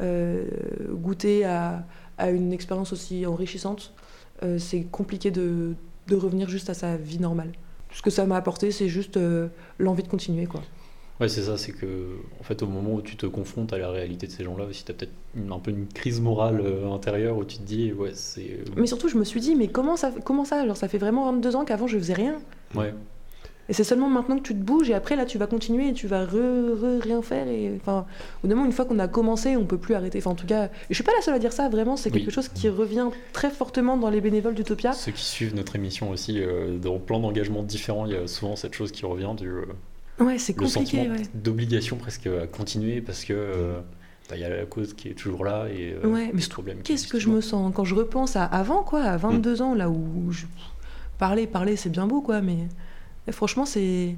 goûté 0.00 1.44
à 1.44 1.84
une 2.30 2.52
expérience 2.52 2.92
aussi 2.92 3.26
enrichissante, 3.26 3.92
euh, 4.42 4.58
c'est 4.58 4.82
compliqué 4.82 5.30
de, 5.30 5.74
de 6.08 6.16
revenir 6.16 6.48
juste 6.48 6.70
à 6.70 6.74
sa 6.74 6.96
vie 6.96 7.18
normale. 7.18 7.52
Ce 7.92 8.02
que 8.02 8.10
ça 8.10 8.26
m'a 8.26 8.36
apporté, 8.36 8.70
c'est 8.70 8.88
juste 8.88 9.16
euh, 9.16 9.48
l'envie 9.78 10.02
de 10.02 10.08
continuer. 10.08 10.46
Quoi. 10.46 10.62
Ouais, 11.20 11.28
c'est 11.28 11.42
ça, 11.42 11.56
c'est 11.56 11.72
que 11.72 12.16
en 12.38 12.44
fait, 12.44 12.62
au 12.62 12.66
moment 12.66 12.94
où 12.94 13.02
tu 13.02 13.16
te 13.16 13.26
confrontes 13.26 13.72
à 13.72 13.78
la 13.78 13.90
réalité 13.90 14.26
de 14.26 14.32
ces 14.32 14.44
gens-là, 14.44 14.64
aussi, 14.64 14.84
tu 14.84 14.92
as 14.92 14.94
peut-être 14.94 15.12
un 15.50 15.58
peu 15.58 15.70
une 15.72 15.86
crise 15.88 16.20
morale 16.20 16.60
euh, 16.64 16.92
intérieure 16.92 17.36
où 17.36 17.44
tu 17.44 17.58
te 17.58 17.62
dis, 17.62 17.92
ouais, 17.92 18.12
c'est. 18.14 18.60
Mais 18.76 18.86
surtout, 18.86 19.08
je 19.08 19.16
me 19.16 19.24
suis 19.24 19.40
dit, 19.40 19.56
mais 19.56 19.68
comment 19.68 19.96
ça, 19.96 20.12
comment 20.24 20.44
ça 20.44 20.64
Genre, 20.66 20.76
ça 20.76 20.86
fait 20.86 20.98
vraiment 20.98 21.30
22 21.32 21.56
ans 21.56 21.64
qu'avant, 21.64 21.86
je 21.86 21.98
faisais 21.98 22.14
rien? 22.14 22.38
Ouais, 22.74 22.94
Et 23.70 23.74
c'est 23.74 23.84
seulement 23.84 24.08
maintenant 24.08 24.36
que 24.38 24.42
tu 24.42 24.54
te 24.54 24.62
bouges 24.62 24.88
et 24.88 24.94
après, 24.94 25.14
là, 25.14 25.26
tu 25.26 25.36
vas 25.36 25.46
continuer 25.46 25.88
et 25.88 25.92
tu 25.92 26.06
vas 26.06 26.24
re, 26.24 26.30
re- 26.30 27.00
rien 27.02 27.20
faire. 27.20 27.46
Et, 27.48 27.78
enfin, 27.80 28.06
au 28.38 28.40
bout 28.42 28.48
d'un 28.48 28.54
moment, 28.54 28.66
une 28.66 28.72
fois 28.72 28.86
qu'on 28.86 28.98
a 28.98 29.08
commencé, 29.08 29.56
on 29.56 29.66
peut 29.66 29.76
plus 29.76 29.94
arrêter. 29.94 30.18
Enfin, 30.18 30.30
en 30.30 30.34
tout 30.34 30.46
cas, 30.46 30.70
je 30.88 30.94
suis 30.94 31.04
pas 31.04 31.12
la 31.14 31.20
seule 31.22 31.34
à 31.34 31.38
dire 31.38 31.52
ça, 31.52 31.68
vraiment, 31.68 31.96
c'est 31.98 32.10
Oui. 32.10 32.20
quelque 32.20 32.30
chose 32.32 32.48
qui 32.48 32.68
revient 32.70 33.08
très 33.34 33.50
fortement 33.50 33.98
dans 33.98 34.08
les 34.08 34.22
bénévoles 34.22 34.54
d'Utopia. 34.54 34.92
Ceux 34.94 35.12
qui 35.12 35.22
suivent 35.24 35.54
notre 35.54 35.76
émission 35.76 36.08
aussi, 36.10 36.40
euh, 36.40 36.78
dans 36.78 36.98
plein 36.98 37.20
d'engagements 37.20 37.62
différents, 37.62 38.06
il 38.06 38.12
y 38.12 38.16
a 38.16 38.26
souvent 38.26 38.56
cette 38.56 38.74
chose 38.74 38.90
qui 38.90 39.04
revient 39.04 39.34
du 39.36 39.48
euh, 39.48 39.64
Ouais, 40.18 40.38
c'est 40.38 40.54
le 40.56 40.62
compliqué, 40.64 40.96
sentiment 40.96 41.14
ouais. 41.14 41.22
d'obligation 41.34 41.96
presque 41.96 42.26
à 42.26 42.46
continuer 42.46 43.02
parce 43.02 43.24
que 43.24 43.34
euh, 43.34 43.78
bah, 44.30 44.36
il 44.36 44.40
y 44.40 44.44
a 44.44 44.48
la 44.48 44.64
cause 44.64 44.94
qui 44.94 45.08
est 45.08 45.14
toujours 45.14 45.44
là 45.44 45.66
et 45.68 45.94
euh, 46.02 46.08
Ouais, 46.08 46.30
mais 46.32 46.40
surtout, 46.40 46.54
problème 46.62 46.78
Qu'est-ce 46.82 47.06
que 47.06 47.18
je 47.20 47.28
me 47.28 47.40
sens? 47.42 47.70
Quand 47.76 47.84
je 47.84 47.94
repense 47.94 48.34
à 48.34 48.44
avant, 48.44 48.82
quoi, 48.82 49.02
à 49.02 49.16
22 49.18 49.60
ans, 49.62 49.74
là 49.74 49.90
où 49.90 50.32
je... 50.32 50.46
parler, 51.18 51.46
parler, 51.46 51.76
c'est 51.76 51.90
bien 51.90 52.06
beau, 52.06 52.20
quoi, 52.22 52.40
mais 52.40 52.56
franchement, 53.32 53.64
c'est. 53.66 54.16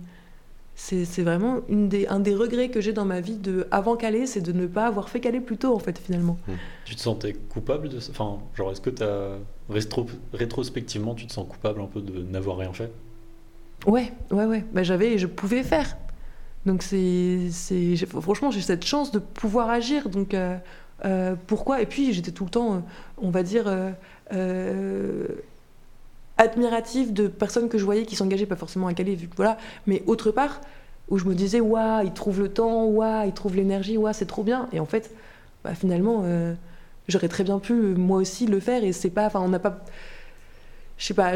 C'est 0.76 1.04
c'est 1.04 1.22
vraiment 1.22 1.58
une 1.68 1.88
des, 1.90 2.06
un 2.06 2.20
des 2.20 2.34
regrets 2.34 2.70
que 2.70 2.80
j'ai 2.80 2.94
dans 2.94 3.04
ma 3.04 3.20
vie 3.20 3.36
de 3.36 3.66
avant 3.70 3.96
Calais, 3.96 4.26
c'est 4.26 4.40
de 4.40 4.52
ne 4.52 4.66
pas 4.66 4.86
avoir 4.86 5.10
fait 5.10 5.20
Calais 5.20 5.40
plus 5.40 5.58
tôt, 5.58 5.74
en 5.74 5.78
fait, 5.78 5.98
finalement. 5.98 6.38
Tu 6.86 6.94
te 6.96 7.00
sentais 7.00 7.34
coupable 7.34 7.90
de 7.90 8.00
ça? 8.00 8.12
Enfin, 8.12 8.38
genre, 8.56 8.72
est-ce 8.72 8.80
que 8.80 8.88
t'as 8.90 9.36
rétro- 9.70 10.06
rétrospectivement, 10.32 11.14
tu 11.14 11.26
te 11.26 11.32
sens 11.32 11.46
coupable 11.46 11.80
un 11.82 11.86
peu 11.86 12.00
de 12.00 12.22
n'avoir 12.22 12.56
rien 12.56 12.72
fait? 12.72 12.90
Ouais, 13.86 14.12
ouais, 14.30 14.44
ouais. 14.46 14.64
Bah, 14.72 14.82
j'avais, 14.82 15.18
je 15.18 15.26
pouvais 15.26 15.62
faire. 15.62 15.96
Donc 16.66 16.82
c'est, 16.82 17.48
franchement, 18.20 18.50
j'ai 18.50 18.60
cette 18.60 18.84
chance 18.84 19.12
de 19.12 19.18
pouvoir 19.18 19.70
agir. 19.70 20.08
Donc 20.08 20.34
euh, 20.34 20.56
euh, 21.04 21.34
pourquoi? 21.46 21.80
Et 21.82 21.86
puis 21.86 22.12
j'étais 22.12 22.32
tout 22.32 22.44
le 22.44 22.50
temps, 22.50 22.74
euh, 22.74 22.78
on 23.18 23.30
va 23.30 23.42
dire, 23.42 23.64
euh, 24.32 25.26
admirative 26.40 27.12
de 27.12 27.28
personnes 27.28 27.68
que 27.68 27.78
je 27.78 27.84
voyais 27.84 28.06
qui 28.06 28.16
s'engageaient, 28.16 28.46
pas 28.46 28.56
forcément 28.56 28.86
à 28.86 28.94
Calais, 28.94 29.14
vu 29.14 29.28
que 29.28 29.36
voilà, 29.36 29.58
mais 29.86 30.02
autre 30.06 30.30
part 30.30 30.60
où 31.08 31.18
je 31.18 31.24
me 31.24 31.34
disais, 31.34 31.60
waouh, 31.60 32.04
ils 32.04 32.12
trouvent 32.12 32.40
le 32.40 32.48
temps, 32.48 32.86
waouh, 32.86 33.26
ils 33.26 33.32
trouvent 33.32 33.56
l'énergie, 33.56 33.96
waouh, 33.96 34.14
c'est 34.14 34.26
trop 34.26 34.42
bien. 34.42 34.68
Et 34.72 34.80
en 34.80 34.86
fait, 34.86 35.14
bah, 35.64 35.74
finalement, 35.74 36.22
euh, 36.24 36.54
j'aurais 37.08 37.28
très 37.28 37.44
bien 37.44 37.58
pu 37.58 37.74
moi 37.74 38.18
aussi 38.18 38.46
le 38.46 38.60
faire. 38.60 38.84
Et 38.84 38.92
c'est 38.92 39.10
pas, 39.10 39.26
enfin, 39.26 39.40
on 39.40 39.48
n'a 39.48 39.58
pas 39.58 39.84
je 41.00 41.06
sais 41.06 41.14
pas, 41.14 41.32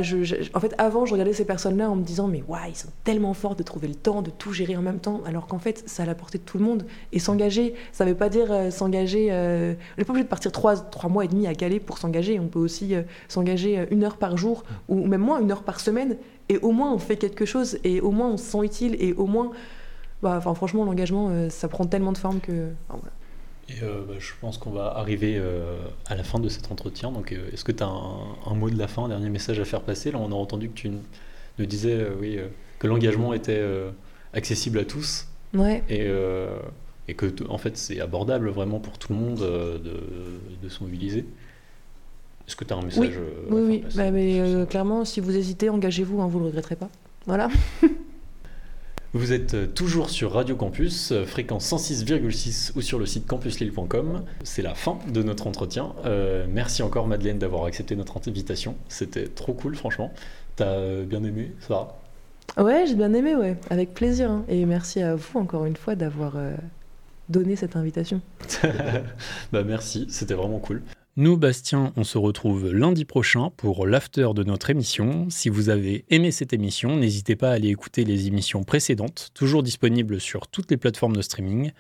en 0.53 0.61
fait, 0.61 0.75
avant, 0.77 1.07
je 1.07 1.13
regardais 1.13 1.33
ces 1.33 1.47
personnes-là 1.47 1.89
en 1.89 1.97
me 1.97 2.03
disant, 2.03 2.29
mais 2.29 2.45
waouh, 2.47 2.61
ils 2.69 2.77
sont 2.77 2.91
tellement 3.03 3.33
forts 3.33 3.57
de 3.57 3.63
trouver 3.63 3.89
le 3.89 3.95
temps, 3.95 4.21
de 4.21 4.29
tout 4.29 4.53
gérer 4.53 4.77
en 4.77 4.83
même 4.83 4.99
temps, 4.99 5.23
alors 5.25 5.47
qu'en 5.47 5.59
fait, 5.59 5.83
c'est 5.87 6.03
à 6.03 6.07
la 6.07 6.15
portée 6.15 6.37
de 6.37 6.43
tout 6.43 6.59
le 6.59 6.65
monde. 6.65 6.85
Et 7.13 7.19
s'engager, 7.19 7.75
ça 7.91 8.05
veut 8.05 8.15
pas 8.15 8.29
dire 8.29 8.53
euh, 8.53 8.71
s'engager. 8.71 9.29
euh, 9.31 9.73
on 9.97 10.01
n'est 10.01 10.05
pas 10.05 10.13
obligé 10.13 10.25
de 10.25 10.29
partir 10.29 10.53
trois, 10.53 10.77
mois 11.09 11.25
et 11.25 11.29
demi 11.29 11.47
à 11.47 11.55
Calais 11.55 11.81
pour 11.81 11.97
s'engager. 11.97 12.39
On 12.39 12.47
peut 12.47 12.59
aussi 12.59 12.95
euh, 12.95 13.05
s'engager 13.29 13.87
une 13.91 14.05
heure 14.05 14.19
par 14.19 14.37
jour, 14.37 14.65
ou 14.91 15.07
même 15.07 15.23
moins, 15.23 15.41
une 15.41 15.51
heure 15.51 15.63
par 15.63 15.81
semaine, 15.81 16.19
et 16.51 16.59
au 16.59 16.73
moins 16.73 16.93
on 16.93 16.99
fait 16.99 17.17
quelque 17.17 17.47
chose, 17.47 17.79
et 17.85 18.03
au 18.03 18.11
moins 18.11 18.29
on 18.29 18.37
se 18.37 18.45
sent 18.45 18.65
utile, 18.65 18.97
et 18.99 19.15
au 19.15 19.27
moins. 19.27 19.51
Bah, 20.23 20.41
franchement, 20.43 20.85
l'engagement, 20.85 21.31
ça 21.49 21.69
prend 21.69 21.87
tellement 21.87 22.13
de 22.13 22.19
forme 22.19 22.41
que. 22.41 22.69
Et 23.71 23.83
euh, 23.83 24.03
bah, 24.07 24.15
je 24.19 24.33
pense 24.41 24.59
qu'on 24.59 24.71
va 24.71 24.89
arriver 24.97 25.37
euh, 25.39 25.77
à 26.07 26.15
la 26.17 26.23
fin 26.23 26.39
de 26.39 26.49
cet 26.49 26.71
entretien. 26.71 27.11
Donc, 27.11 27.33
euh, 27.33 27.51
est-ce 27.53 27.65
que 27.65 27.73
tu 27.73 27.83
as 27.83 27.87
un, 27.87 28.19
un 28.47 28.55
mot 28.55 28.69
de 28.69 28.79
la 28.79 28.89
fin, 28.89 29.05
un 29.05 29.09
dernier 29.09 29.31
message 29.31 29.59
à 29.59 29.65
faire 29.65 29.81
passer? 29.81 30.11
Là, 30.13 30.19
on 30.19 30.31
a 30.33 30.35
entendu 30.35 30.69
que 30.69 30.75
tu 30.75 30.91
nous 31.59 31.67
disais 31.67 32.07
oui, 32.21 32.39
que 32.79 32.87
l'engagement 32.87 33.33
était 33.33 33.63
accessible 34.33 34.79
à 34.81 34.85
tous 34.85 35.29
Ouais. 35.55 35.83
et, 35.89 36.11
et 37.07 37.15
que 37.15 37.27
en 37.49 37.59
fait 37.59 37.77
c'est 37.77 38.01
abordable 38.01 38.49
vraiment 38.49 38.81
pour 38.81 38.99
tout 38.99 39.13
le 39.13 39.19
monde 39.21 39.39
de, 39.39 39.81
de 40.63 40.69
se 40.69 40.83
mobiliser. 40.83 41.25
Est-ce 42.49 42.57
que 42.57 42.65
tu 42.65 42.75
as 42.75 42.77
un 42.77 42.83
message 42.83 43.05
à 43.07 43.09
Oui, 43.09 43.13
faire 43.15 43.67
oui. 43.69 43.79
passer? 43.79 43.97
Bah, 43.97 44.11
mais 44.11 44.67
clairement, 44.69 45.05
si 45.05 45.21
vous 45.21 45.35
hésitez, 45.37 45.71
engagez-vous, 45.71 46.21
hein, 46.21 46.27
vous 46.27 46.41
le 46.41 46.47
regretterez 46.47 46.77
pas. 46.77 46.91
Voilà. 47.27 47.49
Vous 49.15 49.33
êtes 49.33 49.55
euh, 49.55 49.67
toujours 49.69 50.11
sur 50.11 50.33
Radio 50.33 50.57
Campus, 50.57 51.13
euh, 51.13 51.25
fréquence 51.25 51.73
106,6 51.73 52.73
ou 52.77 52.81
sur 52.83 52.99
le 52.99 53.07
site 53.07 53.27
campuslille.com. 53.29 54.25
C'est 54.43 54.63
la 54.63 54.75
fin 54.75 54.99
de 55.09 55.23
notre 55.23 55.47
entretien. 55.47 55.93
Euh, 56.05 56.47
merci 56.51 56.83
encore 56.83 57.07
Madeleine 57.07 57.39
d'avoir 57.39 57.65
accepté 57.65 57.95
notre 57.95 58.19
invitation. 58.29 58.75
C'était 58.89 59.29
trop 59.29 59.53
cool 59.55 59.77
franchement. 59.77 60.13
T'as 60.57 61.03
bien 61.03 61.23
aimé 61.23 61.53
ça 61.61 61.97
Ouais, 62.57 62.85
j'ai 62.87 62.95
bien 62.95 63.13
aimé, 63.15 63.35
ouais, 63.37 63.57
avec 63.71 63.95
plaisir. 63.95 64.31
hein. 64.31 64.45
Et 64.49 64.65
merci 64.67 65.01
à 65.01 65.15
vous 65.15 65.39
encore 65.39 65.65
une 65.65 65.77
fois 65.77 65.95
d'avoir 65.95 66.35
euh, 66.37 66.55
donné 67.29 67.55
cette 67.57 67.77
invitation. 67.77 68.21
Bah 69.53 69.63
merci, 69.65 70.07
c'était 70.11 70.35
vraiment 70.35 70.59
cool. 70.59 70.83
Nous, 71.17 71.37
Bastien, 71.37 71.93
on 71.95 72.03
se 72.03 72.19
retrouve 72.19 72.73
lundi 72.73 73.05
prochain 73.05 73.51
pour 73.57 73.87
l'after 73.87 74.31
de 74.35 74.43
notre 74.43 74.71
émission. 74.71 75.31
Si 75.31 75.49
vous 75.49 75.69
avez 75.69 76.05
aimé 76.11 76.33
cette 76.33 76.53
émission, 76.53 76.97
n'hésitez 76.97 77.37
pas 77.37 77.51
à 77.51 77.53
aller 77.53 77.69
écouter 77.69 78.03
les 78.03 78.27
émissions 78.27 78.65
précédentes, 78.65 79.31
toujours 79.33 79.63
disponibles 79.63 80.21
sur 80.21 80.49
toutes 80.49 80.73
les 80.73 80.77
plateformes 80.77 81.15
de 81.15 81.23
streaming. 81.23 81.71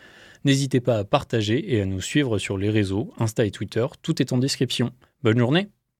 N'hésitez 0.44 0.80
pas 0.80 0.98
à 0.98 1.04
partager 1.04 1.74
et 1.74 1.80
à 1.80 1.84
nous 1.84 2.00
suivre 2.00 2.38
sur 2.38 2.56
les 2.56 2.70
réseaux, 2.70 3.12
Insta 3.18 3.44
et 3.44 3.50
Twitter, 3.50 3.84
tout 4.02 4.22
est 4.22 4.32
en 4.32 4.38
description. 4.38 4.92
Bonne 5.24 5.38
journée 5.38 5.66